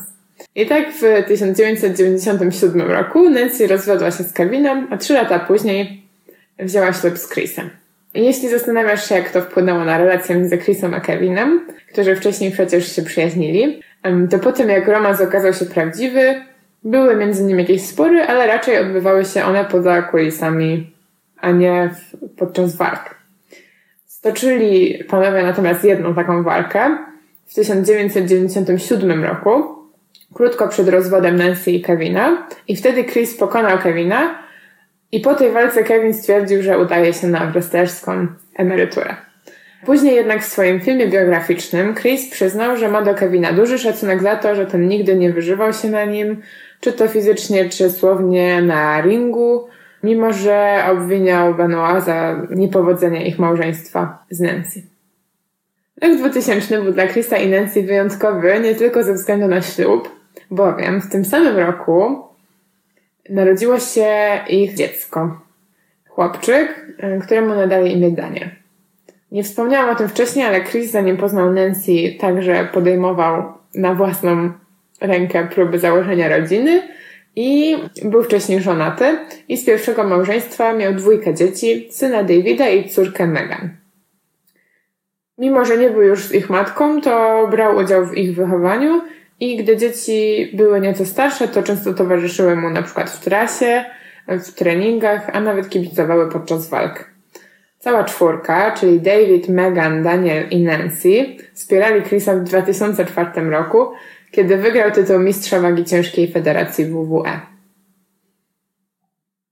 [0.54, 6.02] I tak w 1997 roku Nancy rozwiodła się z Kevinem, a trzy lata później
[6.58, 7.70] wzięła ślub z Chrisem.
[8.14, 12.96] Jeśli zastanawiasz się, jak to wpłynęło na relację między Chrisem a Kevinem, którzy wcześniej przecież
[12.96, 13.82] się przyjaźnili,
[14.30, 16.44] to po tym jak romans okazał się prawdziwy,
[16.84, 20.92] były między nimi jakieś spory, ale raczej odbywały się one poza kulisami,
[21.40, 21.90] a nie
[22.36, 23.17] podczas walk.
[24.18, 26.98] Stoczyli panowie natomiast jedną taką walkę
[27.46, 29.64] w 1997 roku,
[30.34, 34.38] krótko przed rozwodem Nancy i Kevina, i wtedy Chris pokonał Kevina,
[35.12, 39.16] i po tej walce Kevin stwierdził, że udaje się na wrestlerską emeryturę.
[39.86, 44.36] Później jednak w swoim filmie biograficznym Chris przyznał, że ma do Kevina duży szacunek za
[44.36, 46.42] to, że ten nigdy nie wyżywał się na nim,
[46.80, 49.68] czy to fizycznie, czy słownie na ringu,
[50.02, 54.82] mimo że obwiniał Benoit za niepowodzenie ich małżeństwa z Nancy.
[56.02, 60.10] Rok 2000 był dla Chrisa i Nancy wyjątkowy nie tylko ze względu na ślub,
[60.50, 62.28] bowiem w tym samym roku
[63.28, 65.40] narodziło się ich dziecko.
[66.08, 66.86] Chłopczyk,
[67.16, 68.48] y, któremu nadali imię Daniel.
[69.32, 74.52] Nie wspomniałam o tym wcześniej, ale Chris zanim poznał Nancy także podejmował na własną
[75.00, 76.82] rękę próby założenia rodziny
[77.40, 79.18] i był wcześniej żonaty
[79.48, 83.70] i z pierwszego małżeństwa miał dwójkę dzieci, syna Davida i córkę Megan.
[85.38, 89.00] Mimo, że nie był już ich matką, to brał udział w ich wychowaniu
[89.40, 93.84] i gdy dzieci były nieco starsze, to często towarzyszyły mu na przykład w trasie,
[94.28, 97.10] w treningach, a nawet kibicowały podczas walk.
[97.78, 103.92] Cała czwórka, czyli David, Megan, Daniel i Nancy, wspierali Chrisa w 2004 roku,
[104.30, 107.40] kiedy wygrał tytuł mistrza wagi ciężkiej Federacji WWE.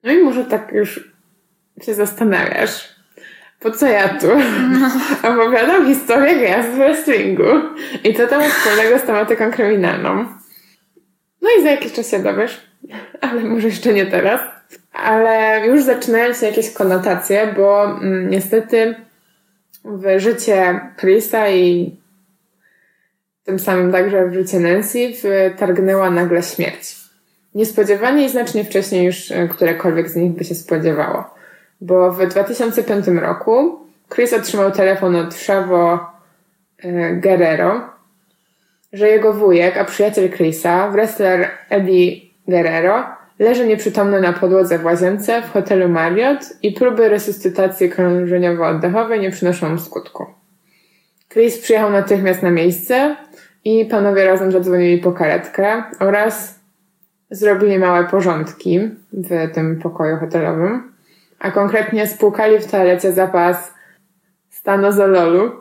[0.02, 1.16] No i może tak już
[1.82, 2.96] się zastanawiasz,
[3.60, 4.26] po co ja tu
[5.28, 7.44] opowiadam historię gwiazd w wrestlingu
[8.04, 10.26] i co tam wspólnego z tematyką kryminalną.
[11.42, 12.60] No i za jakiś czas się dowiesz,
[13.20, 14.40] ale może jeszcze nie teraz.
[14.92, 18.94] Ale już zaczynają się jakieś konotacje, bo mm, niestety
[19.84, 21.96] w życie Chrisa i
[23.46, 25.12] tym samym także w życie Nancy
[25.56, 26.96] wtargnęła nagle śmierć.
[27.54, 31.24] Niespodziewanie i znacznie wcześniej już e, którekolwiek z nich by się spodziewało.
[31.80, 33.80] Bo w 2005 roku
[34.14, 36.12] Chris otrzymał telefon od Chavo
[36.78, 37.80] e, Guerrero,
[38.92, 43.04] że jego wujek, a przyjaciel Chrisa, wrestler Eddie Guerrero,
[43.38, 49.78] leży nieprzytomny na podłodze w łazience w hotelu Marriott i próby resuscytacji krążeniowo-oddechowej nie przynoszą
[49.78, 50.26] skutku.
[51.36, 53.16] Chris przyjechał natychmiast na miejsce
[53.64, 56.60] i panowie razem zadzwonili po karetkę oraz
[57.30, 58.80] zrobili małe porządki
[59.12, 60.92] w tym pokoju hotelowym,
[61.38, 63.74] a konkretnie spłukali w toalecie zapas
[64.50, 65.52] stanozololu,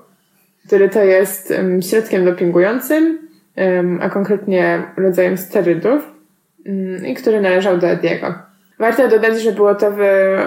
[0.68, 1.54] który to jest
[1.90, 3.20] środkiem dopingującym,
[4.02, 6.12] a konkretnie rodzajem sterydów
[6.66, 8.34] mm, i który należał do Ediego.
[8.80, 10.00] Warto dodać, że było to w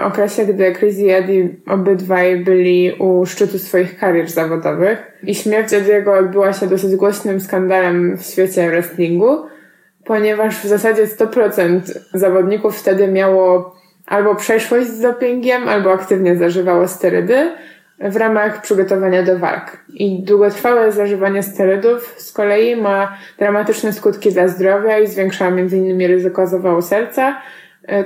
[0.02, 6.12] okresie, gdy Chris i Eddie obydwaj byli u szczytu swoich karier zawodowych i śmierć Ediego
[6.12, 9.46] odbyła się dosyć głośnym skandalem w świecie wrestlingu,
[10.04, 11.80] ponieważ w zasadzie 100%
[12.14, 13.76] zawodników wtedy miało
[14.06, 17.52] albo przeszłość z dopingiem, albo aktywnie zażywało sterydy
[18.00, 19.76] w ramach przygotowania do walk.
[19.88, 26.06] I długotrwałe zażywanie sterydów z kolei ma dramatyczne skutki dla zdrowia i zwiększa m.in.
[26.06, 27.40] ryzyko zawału serca,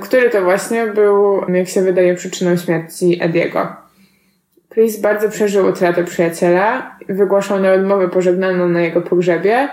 [0.01, 3.75] który to właśnie był, jak się wydaje, przyczyną śmierci Ediego.
[4.73, 9.69] Chris bardzo przeżył utratę przyjaciela, wygłaszał na odmowę pożegnalną na jego pogrzebie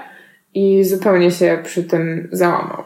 [0.55, 2.85] i zupełnie się przy tym załamał.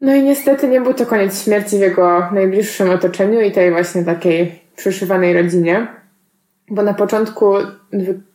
[0.00, 4.04] No i niestety nie był to koniec śmierci w jego najbliższym otoczeniu i tej właśnie
[4.04, 5.86] takiej przyszywanej rodzinie,
[6.68, 7.54] bo na początku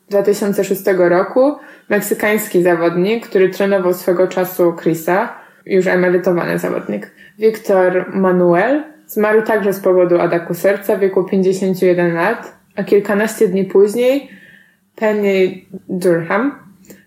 [0.09, 1.55] 2006 roku
[1.89, 5.33] meksykański zawodnik, który trenował swego czasu Chrisa,
[5.65, 12.55] już emerytowany zawodnik, Victor Manuel, zmarł także z powodu ataku serca w wieku 51 lat,
[12.75, 14.29] a kilkanaście dni później
[14.95, 16.59] Penny Durham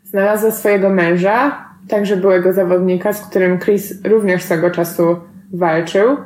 [0.05, 5.17] znalazła swojego męża, także byłego zawodnika, z którym Chris również swego czasu
[5.53, 6.17] walczył,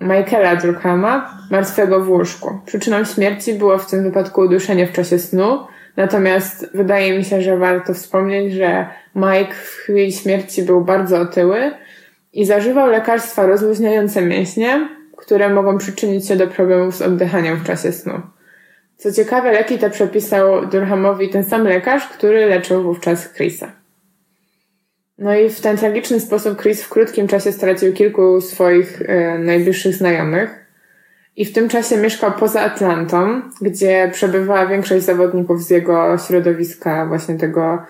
[0.00, 2.60] Michaela Durhama, martwego w łóżku.
[2.66, 5.58] Przyczyną śmierci było w tym wypadku uduszenie w czasie snu,
[5.96, 11.70] natomiast wydaje mi się, że warto wspomnieć, że Mike w chwili śmierci był bardzo otyły
[12.32, 17.92] i zażywał lekarstwa rozluźniające mięśnie, które mogą przyczynić się do problemów z oddychaniem w czasie
[17.92, 18.20] snu.
[18.96, 23.72] Co ciekawe, leki te przepisał Durhamowi ten sam lekarz, który leczył wówczas Chrisa.
[25.18, 29.94] No i w ten tragiczny sposób Chris w krótkim czasie stracił kilku swoich e, najbliższych
[29.94, 30.66] znajomych.
[31.36, 37.34] I w tym czasie mieszkał poza Atlantą, gdzie przebywała większość zawodników z jego środowiska, właśnie
[37.34, 37.82] tego,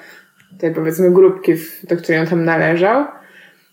[0.59, 3.05] tej powiedzmy grupki, do której on tam należał.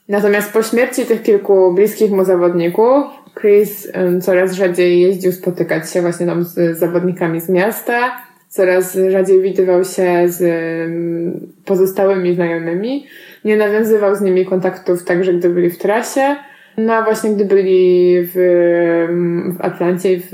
[0.09, 3.03] Natomiast po śmierci tych kilku bliskich mu zawodników,
[3.39, 3.91] Chris
[4.21, 8.11] coraz rzadziej jeździł spotykać się właśnie tam z zawodnikami z miasta,
[8.47, 10.41] coraz rzadziej widywał się z
[11.65, 13.07] pozostałymi znajomymi,
[13.45, 16.35] nie nawiązywał z nimi kontaktów także gdy byli w trasie,
[16.77, 18.33] no a właśnie gdy byli w,
[19.57, 20.31] w Atlancie i w,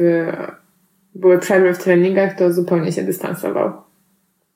[1.16, 3.72] były przerwy w treningach, to zupełnie się dystansował.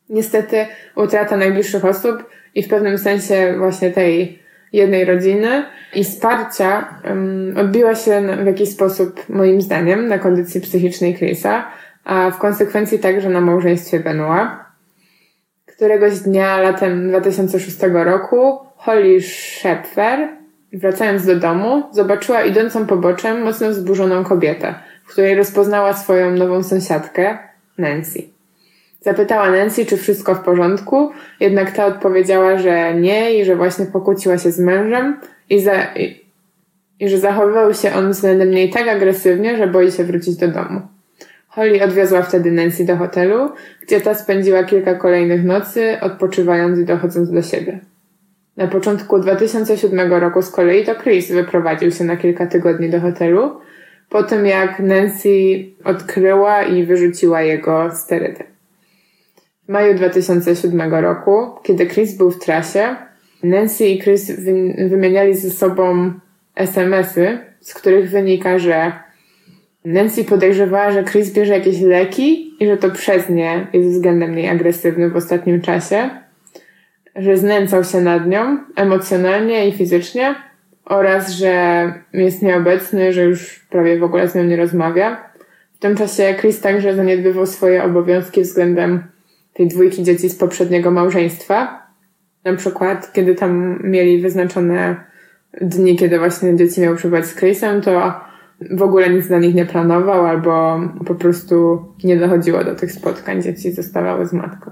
[0.09, 0.65] Niestety
[0.95, 4.39] utrata najbliższych osób i w pewnym sensie właśnie tej
[4.74, 5.65] jednej rodziny
[5.95, 11.72] i wsparcia um, odbiła się w jakiś sposób, moim zdaniem, na kondycji psychicznej Chrisa,
[12.03, 14.49] a w konsekwencji także na małżeństwie Benoit.
[15.65, 20.30] Któregoś dnia latem 2006 roku Holly Shepfer,
[20.74, 27.38] wracając do domu, zobaczyła idącą poboczem mocno wzburzoną kobietę, w której rozpoznała swoją nową sąsiadkę,
[27.78, 28.39] Nancy.
[29.02, 34.38] Zapytała Nancy, czy wszystko w porządku, jednak ta odpowiedziała, że nie i że właśnie pokłóciła
[34.38, 35.20] się z mężem
[35.50, 36.26] i, za, i,
[37.00, 40.82] i że zachowywał się on względem niej tak agresywnie, że boi się wrócić do domu.
[41.47, 43.50] Holly odwiozła wtedy Nancy do hotelu,
[43.82, 47.80] gdzie ta spędziła kilka kolejnych nocy, odpoczywając i dochodząc do siebie.
[48.58, 53.60] Na początku 2007 roku z kolei to Chris wyprowadził się na kilka tygodni do hotelu,
[54.10, 55.30] po tym jak Nancy
[55.84, 58.43] odkryła i wyrzuciła jego sterydy.
[59.70, 62.95] W maju 2007 roku, kiedy Chris był w trasie,
[63.43, 64.32] Nancy i Chris
[64.89, 66.11] wymieniali ze sobą
[66.55, 68.91] SMS-y, z których wynika, że
[69.86, 74.49] Nancy podejrzewała, że Chris bierze jakieś leki i że to przez nie jest względem niej
[74.49, 76.09] agresywny w ostatnim czasie,
[77.15, 80.36] że znęcał się nad nią emocjonalnie i fizycznie
[80.86, 85.30] oraz, że jest nieobecny, że już prawie w ogóle z nią nie rozmawia.
[85.74, 89.03] W tym czasie Chris także zaniedbywał swoje obowiązki względem
[89.60, 91.88] tej dwójki dzieci z poprzedniego małżeństwa.
[92.43, 94.95] Na przykład, kiedy tam mieli wyznaczone
[95.62, 98.14] dni, kiedy właśnie dzieci miały przebywać z Chrisem, to
[98.72, 103.41] w ogóle nic dla nich nie planował albo po prostu nie dochodziło do tych spotkań,
[103.41, 104.72] dzieci zostawały z matką.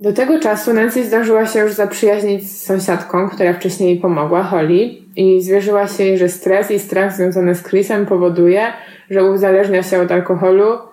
[0.00, 4.90] Do tego czasu Nancy zdążyła się już zaprzyjaźnić z sąsiadką, która wcześniej jej pomogła, Holly,
[5.16, 8.62] i zwierzyła się jej, że stres i strach związany z Chrisem powoduje,
[9.10, 10.87] że uzależnia się od alkoholu,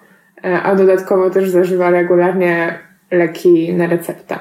[0.45, 2.79] a dodatkowo też zażywa regularnie
[3.11, 4.39] leki na receptę.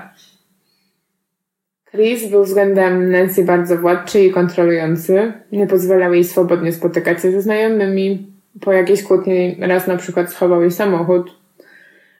[1.90, 5.32] Chris był względem Nancy bardzo władczy i kontrolujący.
[5.52, 8.32] Nie pozwalał jej swobodnie spotykać się ze znajomymi.
[8.60, 11.30] Po jakiejś kłótni raz na przykład schował jej samochód.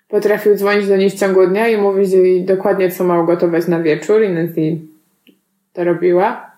[0.09, 3.83] Potrafił dzwonić do niej w ciągu dnia i mówić jej dokładnie, co ma ugotować na
[3.83, 4.79] wieczór i Nancy
[5.73, 6.51] to robiła.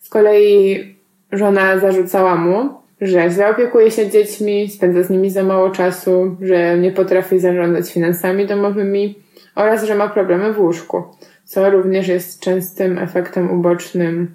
[0.00, 0.96] Z kolei
[1.32, 2.70] żona zarzucała mu,
[3.00, 7.92] że źle opiekuje się dziećmi, spędza z nimi za mało czasu, że nie potrafi zarządzać
[7.92, 9.18] finansami domowymi
[9.54, 11.02] oraz że ma problemy w łóżku
[11.48, 14.34] co również jest częstym efektem ubocznym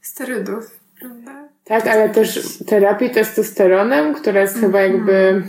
[0.00, 1.48] sterydów, prawda?
[1.64, 4.92] Tak, ale też terapii testosteronem, która jest chyba mhm.
[4.92, 5.42] jakby,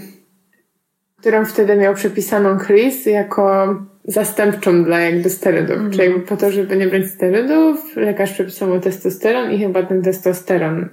[1.20, 5.78] którą wtedy miał przepisaną Chris jako zastępczą dla jakby sterydów.
[5.78, 5.92] Mm.
[5.92, 10.02] Czyli jakby po to, żeby nie brać sterydów, lekarz przepisał mu testosteron i chyba ten
[10.02, 10.90] testosteron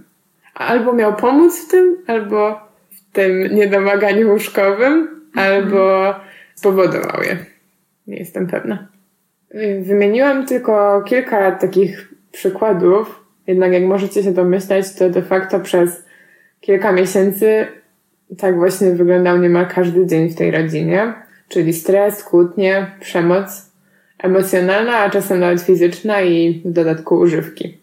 [0.59, 5.19] albo miał pomóc w tym, albo w tym niedomaganiu łóżkowym, mm.
[5.35, 6.15] albo
[6.55, 7.37] spowodował je.
[8.07, 8.89] Nie jestem pewna.
[9.81, 16.05] Wymieniłam tylko kilka takich przykładów, jednak jak możecie się domyślać, to de facto przez
[16.61, 17.67] kilka miesięcy
[18.39, 21.13] tak właśnie wyglądał niemal każdy dzień w tej rodzinie,
[21.49, 23.73] czyli stres, kłótnie, przemoc
[24.19, 27.79] emocjonalna, a czasem nawet fizyczna i w dodatku używki.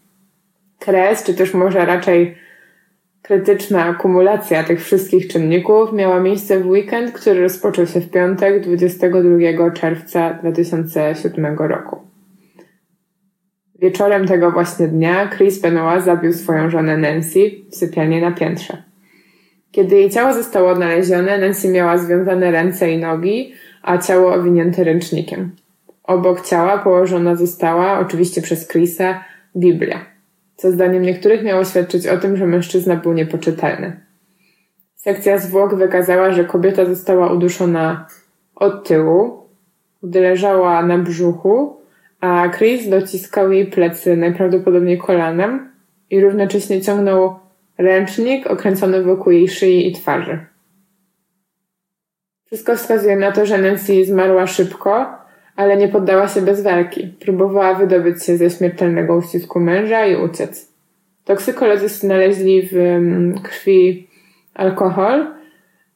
[0.78, 2.36] Kres, czy też może raczej
[3.26, 9.70] krytyczna akumulacja tych wszystkich czynników miała miejsce w weekend, który rozpoczął się w piątek 22
[9.70, 11.98] czerwca 2007 roku.
[13.78, 18.82] Wieczorem tego właśnie dnia Chris Benoit zabił swoją żonę Nancy w sypialni na piętrze.
[19.70, 23.52] Kiedy jej ciało zostało odnalezione, Nancy miała związane ręce i nogi,
[23.82, 25.50] a ciało owinięte ręcznikiem.
[26.04, 29.24] Obok ciała położona została, oczywiście przez Chrisa,
[29.56, 30.15] Biblia,
[30.56, 34.00] co zdaniem niektórych miało świadczyć o tym, że mężczyzna był niepoczytalny.
[34.94, 38.06] Sekcja zwłok wykazała, że kobieta została uduszona
[38.54, 39.48] od tyłu,
[40.02, 41.80] gdy leżała na brzuchu,
[42.20, 45.72] a Chris dociskał jej plecy najprawdopodobniej kolanem
[46.10, 47.38] i równocześnie ciągnął
[47.78, 50.46] ręcznik okręcony wokół jej szyi i twarzy.
[52.46, 55.06] Wszystko wskazuje na to, że Nancy zmarła szybko,
[55.56, 57.14] ale nie poddała się bez walki.
[57.20, 60.68] Próbowała wydobyć się ze śmiertelnego uścisku męża i uciec.
[61.24, 64.08] Toksykolodzy znaleźli w mm, krwi
[64.54, 65.26] alkohol,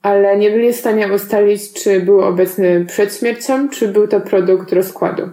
[0.03, 4.73] ale nie byli w stanie ustalić, czy był obecny przed śmiercią, czy był to produkt
[4.73, 5.29] rozkładu.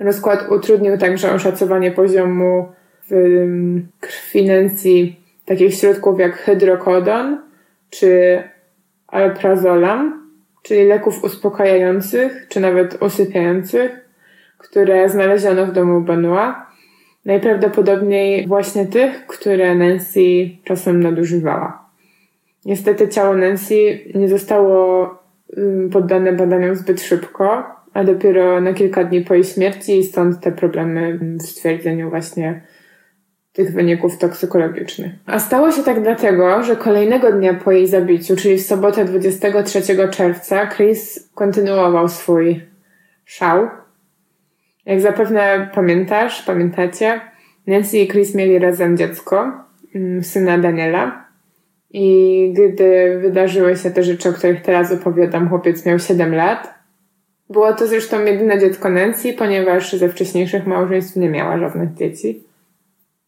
[0.00, 2.68] Rozkład utrudnił także oszacowanie poziomu
[3.10, 5.12] w mm, krwi Nancy
[5.44, 7.38] takich środków jak hydrokodon
[7.90, 8.42] czy
[9.08, 10.21] alprazolam,
[10.62, 13.90] czyli leków uspokajających czy nawet usypiających,
[14.58, 16.54] które znaleziono w domu Benoit.
[17.24, 21.88] Najprawdopodobniej właśnie tych, które Nancy czasem nadużywała.
[22.64, 25.08] Niestety ciało Nancy nie zostało
[25.56, 30.52] mm, poddane badaniom zbyt szybko, a dopiero na kilka dni po jej śmierci stąd te
[30.52, 32.62] problemy w stwierdzeniu właśnie
[33.52, 35.12] tych wyników toksykologicznych.
[35.26, 39.82] A stało się tak dlatego, że kolejnego dnia po jej zabiciu, czyli w sobotę 23
[40.10, 42.60] czerwca, Chris kontynuował swój
[43.24, 43.68] szał.
[44.86, 47.20] Jak zapewne pamiętasz, pamiętacie,
[47.66, 49.52] Nancy i Chris mieli razem dziecko,
[49.94, 51.26] mm, syna Daniela.
[51.90, 56.74] I gdy wydarzyły się te rzeczy, o których teraz opowiadam, chłopiec miał 7 lat.
[57.50, 62.44] Było to zresztą jedyne dziecko Nancy, ponieważ ze wcześniejszych małżeństw nie miała żadnych dzieci.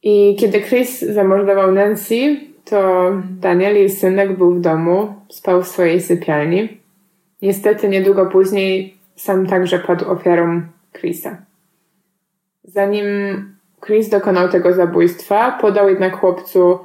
[0.07, 6.01] I kiedy Chris zamordował Nancy, to Daniel, jej synek, był w domu, spał w swojej
[6.01, 6.81] sypialni.
[7.43, 11.37] Niestety niedługo później sam także padł ofiarą Chrisa.
[12.65, 13.07] Zanim
[13.87, 16.79] Chris dokonał tego zabójstwa, podał jednak chłopcu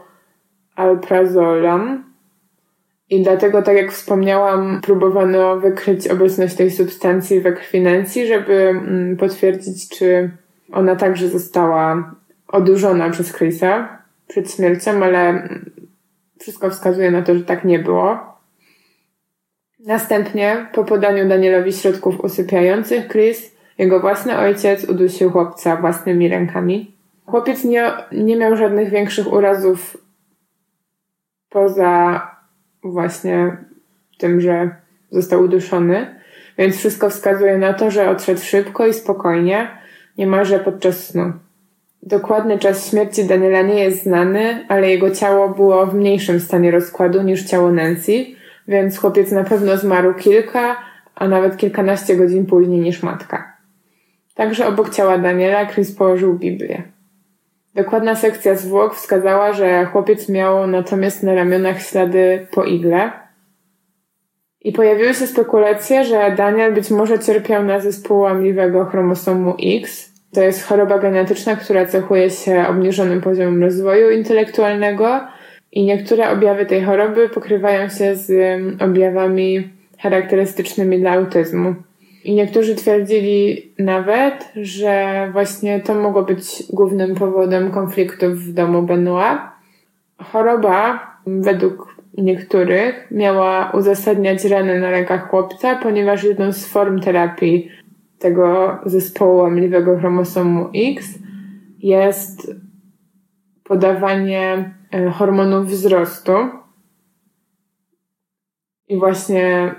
[0.76, 2.04] alprazolam
[3.10, 9.18] i dlatego, tak jak wspomniałam, próbowano wykryć obecność tej substancji we krwi Nancy, żeby mm,
[9.18, 10.30] potwierdzić, czy
[10.72, 12.16] ona także została
[12.52, 15.50] odurzona przez Chrisa przed śmiercią, ale
[16.40, 18.20] wszystko wskazuje na to, że tak nie było.
[19.80, 26.96] Następnie, po podaniu Danielowi środków usypiających, Chris, jego własny ojciec, udusił chłopca własnymi rękami.
[27.26, 29.98] Chłopiec nie, nie miał żadnych większych urazów
[31.50, 32.22] poza
[32.84, 33.58] właśnie
[34.18, 34.76] tym, że
[35.12, 36.16] został uduszony,
[36.58, 39.68] więc wszystko wskazuje na to, że odszedł szybko i spokojnie,
[40.18, 41.34] niemalże podczas snu.
[42.04, 47.22] Dokładny czas śmierci Daniela nie jest znany, ale jego ciało było w mniejszym stanie rozkładu
[47.22, 48.26] niż ciało Nancy,
[48.68, 50.78] więc chłopiec na pewno zmarł kilka,
[51.16, 53.58] a nawet kilkanaście godzin później niż matka.
[54.36, 56.84] Także obok ciała Daniela Chris położył Biblię.
[57.76, 63.12] Dokładna sekcja zwłok wskazała, że chłopiec miał natomiast na ramionach ślady po igle.
[64.62, 70.42] I pojawiły się spekulacje, że Daniel być może cierpiał na zespół łamliwego chromosomu X, to
[70.42, 75.20] jest choroba genetyczna, która cechuje się obniżonym poziomem rozwoju intelektualnego
[75.72, 78.32] i niektóre objawy tej choroby pokrywają się z
[78.82, 79.70] objawami
[80.00, 81.76] charakterystycznymi dla autyzmu.
[82.24, 89.40] I niektórzy twierdzili nawet, że właśnie to mogło być głównym powodem konfliktów w domu Benoit.
[90.24, 97.72] Choroba, według niektórych, miała uzasadniać rany na rękach chłopca, ponieważ jedną z form terapii
[98.20, 101.20] tego zespołu łamliwego chromosomu X
[101.80, 102.52] jest
[103.64, 106.32] podawanie e, hormonów wzrostu.
[108.88, 109.76] I właśnie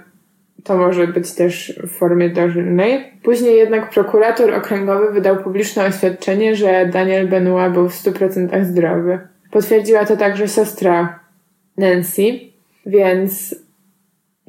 [0.64, 3.12] to może być też w formie dożylnej.
[3.22, 9.18] Później jednak prokurator okręgowy wydał publiczne oświadczenie, że Daniel Benoit był w 100% zdrowy.
[9.50, 11.20] Potwierdziła to także siostra
[11.76, 12.22] Nancy,
[12.86, 13.54] więc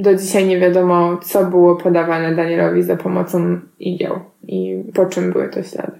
[0.01, 5.49] do dzisiaj nie wiadomo, co było podawane Danielowi za pomocą igieł i po czym były
[5.49, 5.99] to ślady.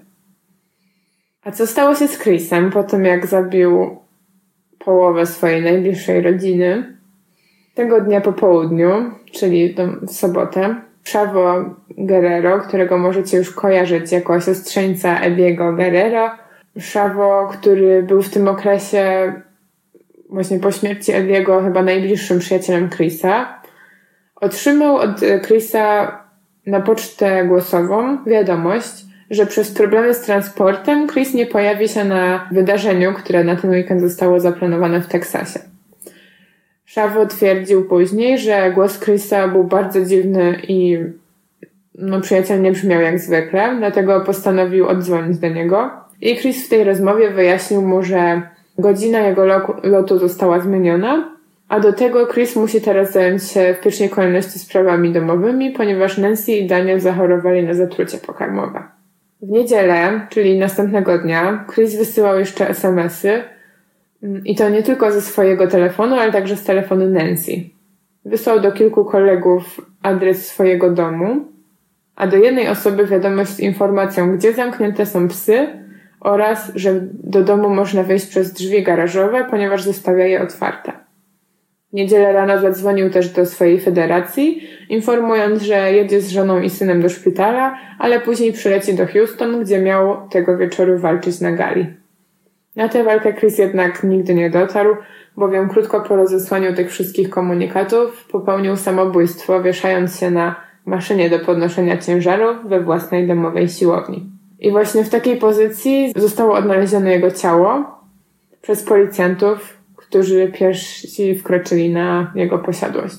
[1.44, 3.96] A co stało się z Chrisem po tym, jak zabił
[4.78, 6.96] połowę swojej najbliższej rodziny?
[7.74, 10.76] Tego dnia po południu, czyli w sobotę,
[11.12, 11.64] Chavo
[11.98, 16.30] Guerrero, którego możecie już kojarzyć jako siostrzeńca Ebiego Guerrero,
[16.78, 19.32] Szavo, który był w tym okresie
[20.30, 23.61] właśnie po śmierci Ediego chyba najbliższym przyjacielem Chrisa,
[24.42, 26.18] otrzymał od Chrisa
[26.66, 33.12] na pocztę głosową wiadomość, że przez problemy z transportem Chris nie pojawi się na wydarzeniu,
[33.14, 35.60] które na ten weekend zostało zaplanowane w Teksasie.
[36.84, 40.98] Szavo twierdził później, że głos Chrisa był bardzo dziwny i
[41.94, 45.90] no, przyjaciel nie brzmiał jak zwykle, dlatego postanowił odzwonić do niego.
[46.20, 48.42] I Chris w tej rozmowie wyjaśnił mu, że
[48.78, 49.44] godzina jego
[49.82, 51.31] lotu została zmieniona,
[51.72, 56.52] a do tego Chris musi teraz zająć się w pierwszej kolejności sprawami domowymi, ponieważ Nancy
[56.52, 58.82] i Daniel zachorowali na zatrucie pokarmowe.
[59.42, 63.42] W niedzielę, czyli następnego dnia, Chris wysyłał jeszcze SMS-y
[64.22, 67.52] mm, i to nie tylko ze swojego telefonu, ale także z telefonu Nancy.
[68.24, 71.46] Wysłał do kilku kolegów adres swojego domu,
[72.16, 75.66] a do jednej osoby wiadomość z informacją, gdzie zamknięte są psy
[76.20, 81.01] oraz, że do domu można wejść przez drzwi garażowe, ponieważ zostawia je otwarte.
[81.92, 87.08] Niedzielę rano zadzwonił też do swojej federacji, informując, że jedzie z żoną i synem do
[87.08, 91.86] szpitala, ale później przyleci do Houston, gdzie miał tego wieczoru walczyć na gali.
[92.76, 94.96] Na tę walkę Chris jednak nigdy nie dotarł,
[95.36, 100.54] bowiem krótko po rozesłaniu tych wszystkich komunikatów popełnił samobójstwo, wieszając się na
[100.86, 104.30] maszynie do podnoszenia ciężarów we własnej domowej siłowni.
[104.60, 107.84] I właśnie w takiej pozycji zostało odnalezione jego ciało
[108.62, 109.81] przez policjantów,
[110.12, 113.18] którzy pierwsi wkroczyli na jego posiadłość.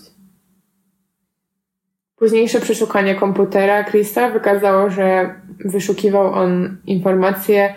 [2.16, 5.36] Późniejsze przeszukanie komputera Chrisa wykazało, że
[5.66, 7.74] wyszukiwał on informacje,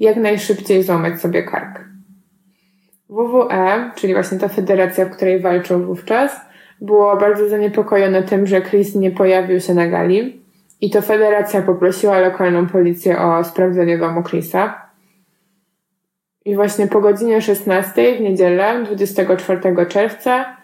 [0.00, 1.80] jak najszybciej złamać sobie kark.
[3.08, 6.40] WWE, czyli właśnie ta federacja, w której walczył wówczas,
[6.80, 10.42] było bardzo zaniepokojone tym, że Chris nie pojawił się na gali
[10.80, 14.87] i to federacja poprosiła lokalną policję o sprawdzenie domu Chrisa.
[16.48, 20.56] I właśnie po godzinie 16 w niedzielę 24 czerwca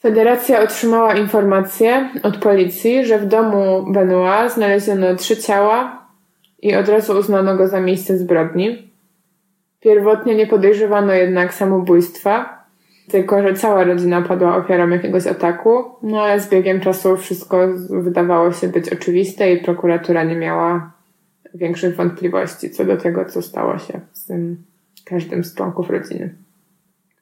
[0.00, 6.06] Federacja otrzymała informację od policji, że w domu Benoit znaleziono trzy ciała
[6.62, 8.92] i od razu uznano go za miejsce zbrodni.
[9.80, 12.64] Pierwotnie nie podejrzewano jednak samobójstwa,
[13.10, 18.52] tylko że cała rodzina padła ofiarą jakiegoś ataku, no ale z biegiem czasu wszystko wydawało
[18.52, 20.99] się być oczywiste i prokuratura nie miała
[21.54, 24.56] większych wątpliwości co do tego, co stało się z tym
[25.04, 26.34] każdym z członków rodziny.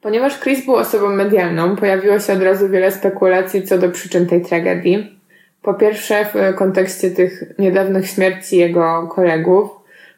[0.00, 4.42] Ponieważ Chris był osobą medialną, pojawiło się od razu wiele spekulacji co do przyczyn tej
[4.42, 5.20] tragedii.
[5.62, 9.70] Po pierwsze, w kontekście tych niedawnych śmierci jego kolegów,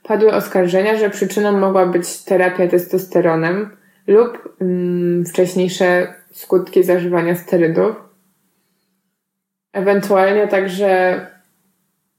[0.02, 3.70] padły oskarżenia, że przyczyną mogła być terapia testosteronem
[4.06, 7.96] lub mm, wcześniejsze skutki zażywania sterydów.
[9.72, 11.20] Ewentualnie także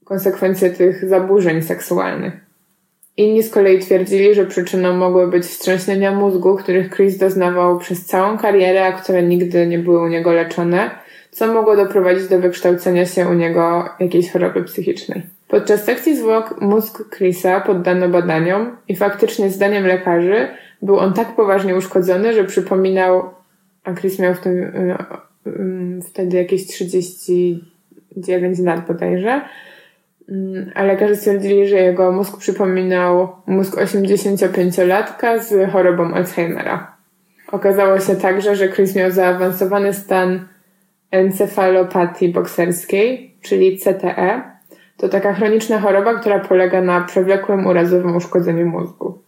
[0.04, 2.32] konsekwencje tych zaburzeń seksualnych.
[3.16, 8.38] Inni z kolei twierdzili, że przyczyną mogły być wstrząśnienia mózgu, których Chris doznawał przez całą
[8.38, 10.90] karierę, a które nigdy nie były u niego leczone,
[11.30, 15.22] co mogło doprowadzić do wykształcenia się u niego jakiejś choroby psychicznej.
[15.48, 20.48] Podczas sekcji zwłok mózg Chrisa poddano badaniom i faktycznie zdaniem lekarzy
[20.82, 23.30] był on tak poważnie uszkodzony, że przypominał,
[23.84, 24.96] a Chris miał w tym, y,
[25.46, 29.42] y, wtedy jakieś 39 lat bodajże,
[30.74, 36.96] a lekarze stwierdzili, że jego mózg przypominał mózg 85-latka z chorobą Alzheimera.
[37.52, 40.48] Okazało się także, że Chris miał zaawansowany stan
[41.10, 44.42] encefalopatii bokserskiej, czyli CTE.
[44.96, 49.22] To taka chroniczna choroba, która polega na przewlekłym urazowym uszkodzeniu mózgu.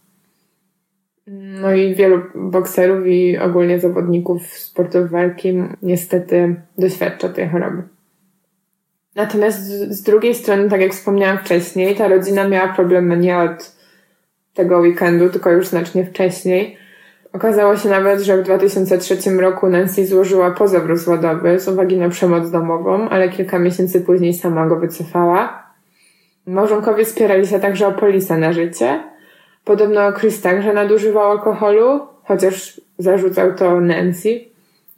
[1.60, 7.82] No i wielu bokserów i ogólnie zawodników sportów walki niestety doświadcza tej choroby.
[9.14, 13.72] Natomiast z, z drugiej strony, tak jak wspomniałam wcześniej, ta rodzina miała problemy nie od
[14.54, 16.76] tego weekendu, tylko już znacznie wcześniej.
[17.32, 22.50] Okazało się nawet, że w 2003 roku Nancy złożyła pozew rozwodowy z uwagi na przemoc
[22.50, 25.64] domową, ale kilka miesięcy później sama go wycofała.
[26.46, 29.04] Małżonkowie spierali się także o polisę na życie.
[29.64, 34.40] Podobno Chris także nadużywał alkoholu, chociaż zarzucał to Nancy.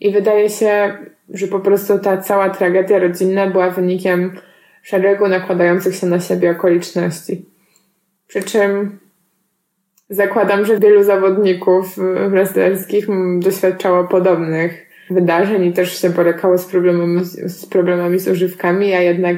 [0.00, 0.98] I wydaje się,
[1.28, 4.32] że po prostu ta cała tragedia rodzinna była wynikiem
[4.82, 7.46] szeregu nakładających się na siebie okoliczności.
[8.26, 8.98] Przy czym
[10.10, 11.96] zakładam, że wielu zawodników
[12.28, 13.06] wrestlerskich
[13.38, 19.36] doświadczało podobnych wydarzeń i też się borykało z problemami, z problemami z używkami, a jednak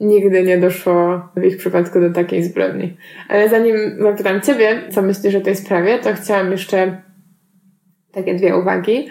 [0.00, 2.96] nigdy nie doszło w ich przypadku do takiej zbrodni.
[3.28, 7.02] Ale zanim zapytam Ciebie, co myślisz o tej sprawie, to chciałam jeszcze
[8.12, 9.08] takie dwie uwagi.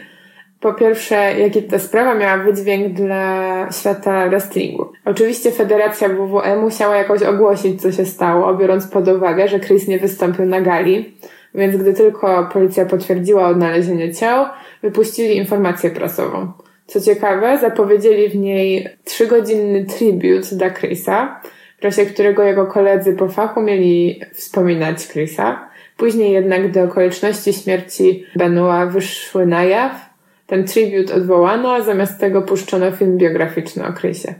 [0.66, 4.92] Po pierwsze, jaki ta sprawa miała wydźwięk dla świata wrestlingu.
[5.06, 10.00] Oczywiście Federacja WWE musiała jakoś ogłosić, co się stało, biorąc pod uwagę, że Chris nie
[10.00, 11.18] wystąpił na gali,
[11.56, 14.46] więc gdy tylko policja potwierdziła odnalezienie ciał,
[14.82, 16.52] wypuścili informację prasową.
[16.88, 21.42] Co ciekawe, zapowiedzieli w niej trzygodzinny tribute dla Chrisa,
[21.78, 25.70] w czasie którego jego koledzy po fachu mieli wspominać Chrisa.
[25.98, 30.05] Później jednak, gdy okoliczności śmierci Benua wyszły na jaw,
[30.48, 34.36] ten tribut odwołano, a zamiast tego puszczono film biograficzny o Chrisie.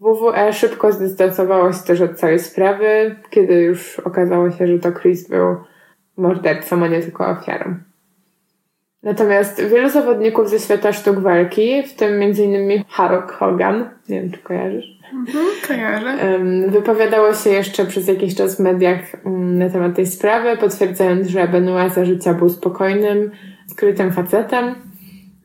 [0.00, 5.28] WWE szybko zdystansowało się też od całej sprawy, kiedy już okazało się, że to Chris
[5.28, 5.56] był
[6.16, 7.74] mordercą, a nie tylko ofiarą.
[9.02, 12.84] Natomiast wielu zawodników ze świata sztuk walki, w tym m.in.
[12.88, 16.38] Hulk Hogan, nie wiem czy kojarzysz, mhm, kojarzę.
[16.68, 21.48] wypowiadało się jeszcze przez jakiś czas w mediach mm, na temat tej sprawy, potwierdzając, że
[21.48, 23.30] Benoit za życia był spokojnym,
[23.66, 24.74] skrytym facetem,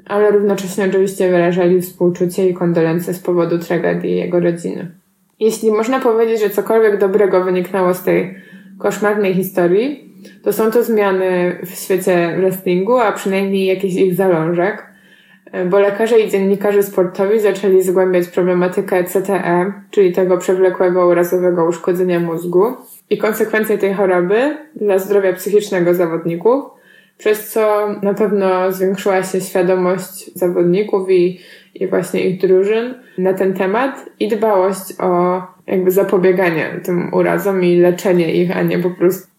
[0.08, 4.92] ale równocześnie oczywiście wyrażali współczucie i kondolencje z powodu tragedii jego rodziny.
[5.40, 8.36] Jeśli można powiedzieć, że cokolwiek dobrego wyniknęło z tej
[8.80, 14.88] koszmarnej historii, to są to zmiany w świecie wrestlingu, a przynajmniej jakiś ich zalążek,
[15.70, 22.66] bo lekarze i dziennikarze sportowi zaczęli zgłębiać problematykę CTE, czyli tego przewlekłego urazowego uszkodzenia mózgu
[23.10, 26.64] i konsekwencje tej choroby dla zdrowia psychicznego zawodników,
[27.18, 31.40] przez co na pewno zwiększyła się świadomość zawodników i,
[31.76, 37.78] i właśnie ich drużyn na ten temat i dbałość o jakby zapobieganie tym urazom i
[37.78, 39.38] leczenie ich, a nie po prostu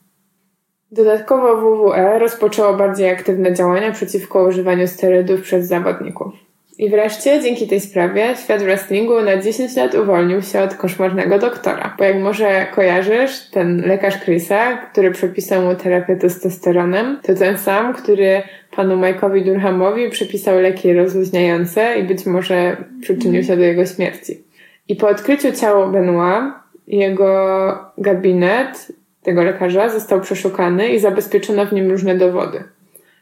[0.93, 6.47] Dodatkowo WWE rozpoczęło bardziej aktywne działania przeciwko używaniu sterydów przez zawodników.
[6.79, 11.95] I wreszcie, dzięki tej sprawie, świat wrestlingu na 10 lat uwolnił się od koszmarnego doktora.
[11.99, 17.95] Bo jak może kojarzysz, ten lekarz Chrisa, który przepisał mu terapię testosteronem, to ten sam,
[17.95, 18.43] który
[18.76, 24.43] panu Mike'owi Durhamowi przepisał leki rozluźniające i być może przyczynił się do jego śmierci.
[24.89, 26.45] I po odkryciu ciała Benoit,
[26.87, 32.64] jego gabinet tego lekarza został przeszukany i zabezpieczono w nim różne dowody.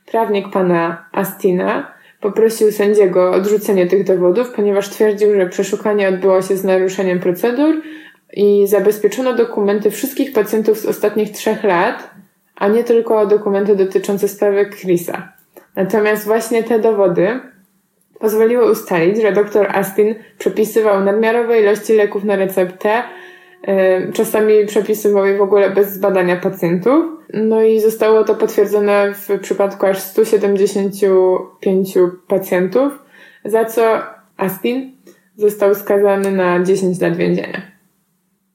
[0.06, 1.95] Prawnik pana Astina
[2.26, 7.74] poprosił sędziego o odrzucenie tych dowodów, ponieważ twierdził, że przeszukanie odbyło się z naruszeniem procedur
[8.32, 12.10] i zabezpieczono dokumenty wszystkich pacjentów z ostatnich trzech lat,
[12.56, 15.32] a nie tylko dokumenty dotyczące sprawy Chrisa.
[15.76, 17.40] Natomiast właśnie te dowody
[18.20, 23.02] pozwoliły ustalić, że dr Astin przepisywał nadmiarowe ilości leków na receptę,
[24.12, 27.04] czasami przepisywał je w ogóle bez zbadania pacjentów.
[27.34, 31.98] No i zostało to potwierdzone w przypadku aż 175
[32.28, 32.92] pacjentów,
[33.44, 34.02] za co
[34.36, 34.92] Astin
[35.36, 37.62] został skazany na 10 lat więzienia.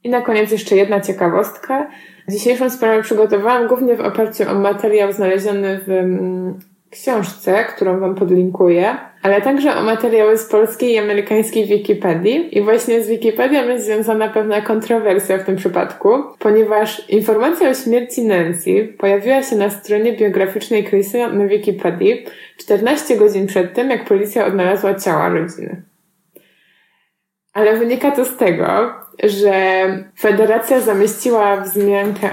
[0.04, 1.88] I na koniec jeszcze jedna ciekawostka.
[2.30, 6.60] Dzisiejszą sprawę przygotowałam głównie w oparciu o materiał znaleziony w mm,
[6.92, 12.58] książce, którą Wam podlinkuję, ale także o materiały z polskiej i amerykańskiej Wikipedii.
[12.58, 18.26] I właśnie z Wikipedią jest związana pewna kontrowersja w tym przypadku, ponieważ informacja o śmierci
[18.26, 22.26] Nancy pojawiła się na stronie biograficznej Chrisa na Wikipedii
[22.58, 25.82] 14 godzin przed tym, jak policja odnalazła ciała rodziny.
[27.54, 29.86] Ale wynika to z tego, że
[30.20, 32.30] federacja zamieściła wzmiankę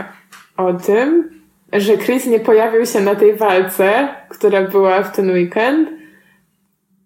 [0.57, 1.38] o tym,
[1.73, 5.89] że Chris nie pojawił się na tej walce, która była w ten weekend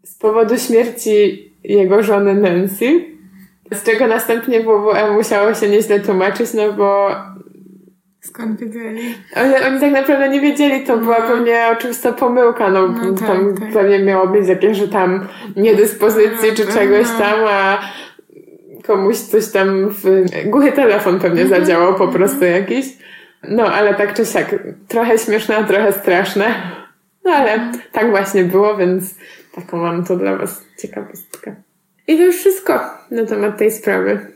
[0.04, 3.04] z powodu śmierci jego żony Nancy,
[3.72, 7.10] z czego następnie WWE musiało się nieźle tłumaczyć, no bo
[8.22, 9.14] Skąd wiedzieli?
[9.36, 11.26] Oni, oni tak naprawdę nie wiedzieli, to była no.
[11.26, 13.72] pewnie oczywista pomyłka, no, no tak, tam tak.
[13.72, 17.18] pewnie miało być jakieś, że tam niedyspozycji no, czy czegoś no.
[17.18, 17.78] tam, a
[18.86, 20.04] komuś coś tam w
[20.46, 21.60] głuchy telefon pewnie mhm.
[21.60, 22.86] zadziałał po prostu jakiś.
[23.48, 24.54] No, ale tak czy siak,
[24.88, 26.54] trochę śmieszne, a trochę straszne.
[27.24, 29.04] No, ale tak właśnie było, więc
[29.54, 31.54] taką mam to dla Was ciekawostkę.
[32.06, 32.80] I to już wszystko
[33.10, 34.26] na temat tej sprawy.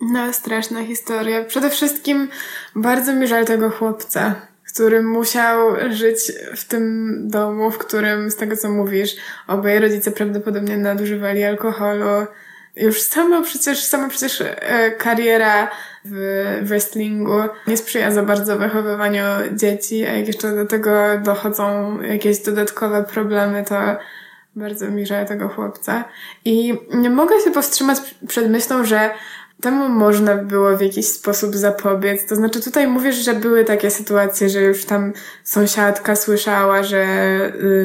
[0.00, 1.44] No, straszna historia.
[1.44, 2.28] Przede wszystkim
[2.74, 4.34] bardzo mi żal tego chłopca,
[4.72, 5.58] który musiał
[5.90, 12.26] żyć w tym domu, w którym, z tego co mówisz, oboje rodzice prawdopodobnie nadużywali alkoholu.
[12.76, 15.70] Już sama przecież, sama przecież e, kariera
[16.10, 20.90] w wrestlingu nie sprzyja za bardzo wychowywaniu dzieci, a jak jeszcze do tego
[21.24, 23.76] dochodzą jakieś dodatkowe problemy, to
[24.56, 26.04] bardzo mi tego chłopca.
[26.44, 27.98] I nie mogę się powstrzymać
[28.28, 29.10] przed myślą, że
[29.60, 32.26] temu można było w jakiś sposób zapobiec.
[32.26, 35.12] To znaczy tutaj mówisz, że były takie sytuacje, że już tam
[35.44, 37.04] sąsiadka słyszała, że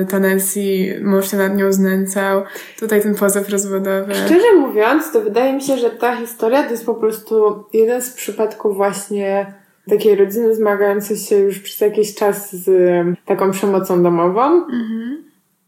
[0.01, 0.61] y, ta Nancy
[1.03, 2.43] mąż się nad nią znęcał.
[2.79, 4.15] Tutaj ten pozew rozwodowy.
[4.15, 8.09] Szczerze mówiąc, to wydaje mi się, że ta historia to jest po prostu jeden z
[8.13, 9.53] przypadków właśnie
[9.89, 12.69] takiej rodziny zmagającej się już przez jakiś czas z
[13.25, 14.41] taką przemocą domową.
[14.41, 15.23] Mhm.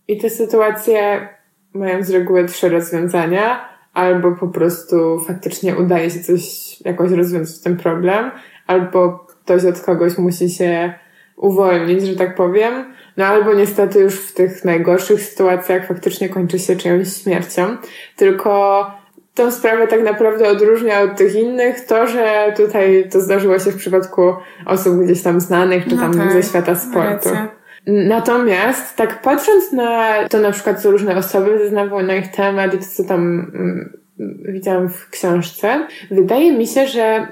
[0.08, 1.30] I te sytuacje
[1.74, 6.42] mają z reguły trzy rozwiązania albo po prostu faktycznie udaje się coś,
[6.82, 8.32] jakoś rozwiązać ten problem,
[8.68, 10.94] albo ktoś od kogoś musi się
[11.36, 12.94] uwolnić, że tak powiem.
[13.18, 17.78] No albo niestety już w tych najgorszych sytuacjach faktycznie kończy się czyjąś śmiercią.
[18.16, 18.86] Tylko
[19.34, 23.78] tą sprawę tak naprawdę odróżnia od tych innych to, że tutaj to zdarzyło się w
[23.78, 24.34] przypadku
[24.66, 27.30] osób gdzieś tam znanych, czy no tam tak, ze świata sportu.
[27.30, 27.63] Racja.
[27.88, 32.78] Natomiast tak patrząc na to na przykład co różne osoby zeznawały na ich temat i
[32.78, 33.98] to co tam mm,
[34.54, 37.28] widziałam w książce, wydaje mi się, że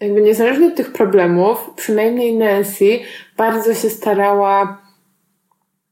[0.00, 2.98] jakby niezależnie od tych problemów, przynajmniej Nancy
[3.36, 4.82] bardzo się starała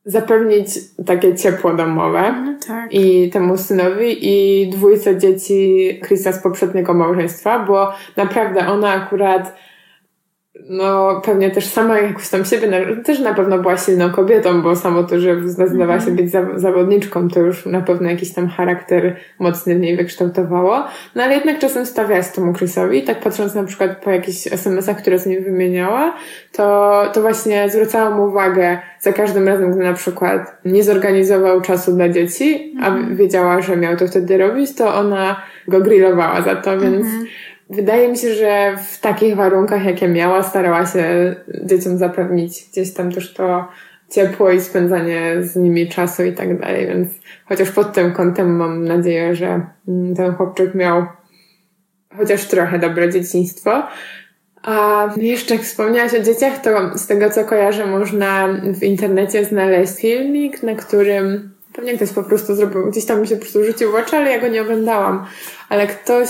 [0.04, 0.66] zapewnić
[1.06, 2.94] takie ciepło domowe no, tak.
[2.94, 9.56] i temu synowi i dwójce dzieci Chrisa z poprzedniego małżeństwa, bo naprawdę ona akurat
[10.68, 15.02] no pewnie też sama jakoś tam siebie, też na pewno była silną kobietą, bo samo
[15.02, 16.16] to, że zdecydowała się mhm.
[16.16, 20.84] być zawodniczką, to już na pewno jakiś tam charakter mocny w niej wykształtowało.
[21.14, 24.96] No ale jednak czasem stawiała się temu Chrisowi, tak patrząc na przykład po jakichś SMS-ach,
[24.96, 26.14] które z nim wymieniała,
[26.52, 31.92] to, to właśnie zwracała mu uwagę za każdym razem, gdy na przykład nie zorganizował czasu
[31.92, 33.16] dla dzieci, a mhm.
[33.16, 37.26] wiedziała, że miał to wtedy robić, to ona go grillowała za to, więc mhm
[37.70, 41.34] Wydaje mi się, że w takich warunkach, jakie miała, starała się
[41.64, 43.68] dzieciom zapewnić gdzieś tam też to
[44.10, 47.08] ciepło i spędzanie z nimi czasu i tak dalej, więc
[47.48, 51.06] chociaż pod tym kątem mam nadzieję, że mm, ten chłopczyk miał
[52.16, 53.82] chociaż trochę dobre dzieciństwo.
[54.62, 59.94] A jeszcze jak wspomniałaś o dzieciach, to z tego co kojarzę, można w internecie znaleźć
[59.96, 63.92] filmik, na którym pewnie ktoś po prostu zrobił, gdzieś tam mi się po prostu rzucił
[63.92, 65.26] w oczy, ale ja go nie oglądałam.
[65.68, 66.28] Ale ktoś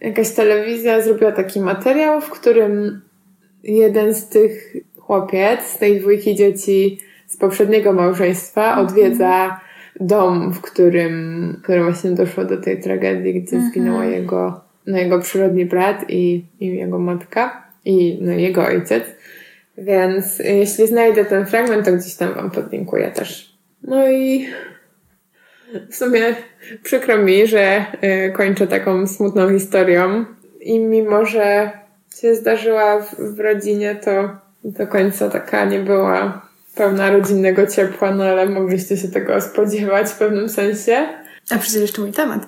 [0.00, 3.00] jakaś telewizja zrobiła taki materiał, w którym
[3.62, 8.86] jeden z tych chłopiec, z tej dwójki dzieci z poprzedniego małżeństwa mhm.
[8.86, 9.60] odwiedza
[10.00, 13.72] dom, w którym, w którym właśnie doszło do tej tragedii, gdzie mhm.
[13.72, 19.04] zginęła jego, no, jego przyrodni brat i, i jego matka i no, jego ojciec.
[19.78, 23.56] Więc jeśli znajdę ten fragment, to gdzieś tam wam podlinkuję też.
[23.82, 24.46] No i
[25.90, 26.34] w sumie
[26.82, 30.24] przykro mi, że y, kończę taką smutną historią
[30.60, 31.70] i mimo, że
[32.20, 34.30] się zdarzyła w, w rodzinie, to
[34.64, 40.18] do końca taka nie była pełna rodzinnego ciepła, no ale mogliście się tego spodziewać w
[40.18, 41.08] pewnym sensie.
[41.50, 42.46] A przecież jeszcze mój temat.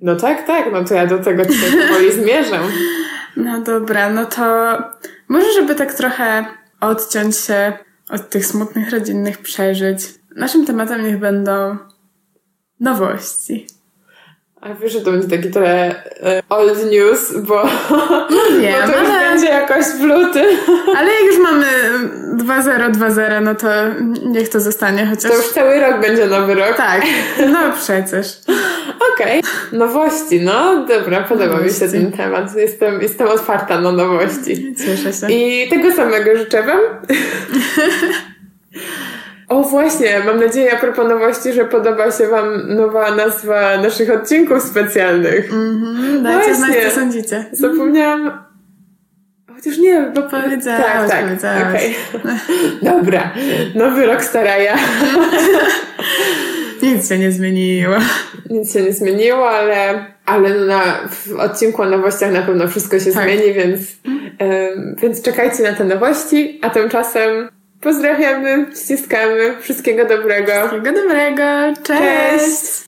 [0.00, 2.62] No tak, tak, no to ja do tego tutaj powoli zmierzam.
[3.36, 4.76] No dobra, no to
[5.28, 6.44] może żeby tak trochę
[6.80, 7.72] odciąć się
[8.10, 10.00] od tych smutnych rodzinnych przeżyć.
[10.36, 11.76] Naszym tematem niech będą
[12.80, 13.66] nowości.
[14.60, 17.64] A wiesz, że to będzie taki trochę e, old news, bo,
[18.30, 19.30] no wiem, bo to już ale...
[19.30, 20.44] będzie jakoś w luty.
[20.96, 21.66] Ale jak już mamy
[22.36, 23.68] 2-0, 2-0, no to
[24.26, 25.30] niech to zostanie chociaż...
[25.30, 26.76] To już cały rok będzie nowy rok.
[26.76, 27.02] Tak,
[27.52, 28.26] no przecież.
[29.14, 29.78] Okej, okay.
[29.78, 31.84] nowości, no dobra, podoba nowości.
[31.84, 32.56] mi się ten temat.
[32.56, 34.74] Jestem, jestem otwarta na nowości.
[34.86, 35.32] Cieszę się.
[35.32, 36.80] I tego samego życzę wam.
[39.48, 44.62] O właśnie, mam nadzieję a propos nowości, że podoba się Wam nowa nazwa naszych odcinków
[44.62, 45.52] specjalnych.
[45.52, 47.44] Mhm, dajcie znać, co sądzicie.
[47.52, 48.46] Zapomniałam...
[49.54, 51.24] Chociaż nie, bo powiedziałaś, tak, tak.
[51.24, 51.96] powiedziałaś.
[52.14, 52.36] Okay.
[52.92, 53.32] Dobra,
[53.74, 54.76] nowy rok staraja.
[56.82, 57.94] Nic się nie zmieniło.
[58.50, 63.12] Nic się nie zmieniło, ale, ale na, w odcinku o nowościach na pewno wszystko się
[63.12, 63.24] tak.
[63.24, 63.80] zmieni, więc,
[64.40, 67.48] um, więc czekajcie na te nowości, a tymczasem
[67.86, 69.56] Pozdrawiamy, ściskamy.
[69.60, 70.52] Wszystkiego dobrego.
[70.52, 71.42] Wszystkiego dobrego.
[71.82, 72.00] Cześć.
[72.40, 72.84] Cześć.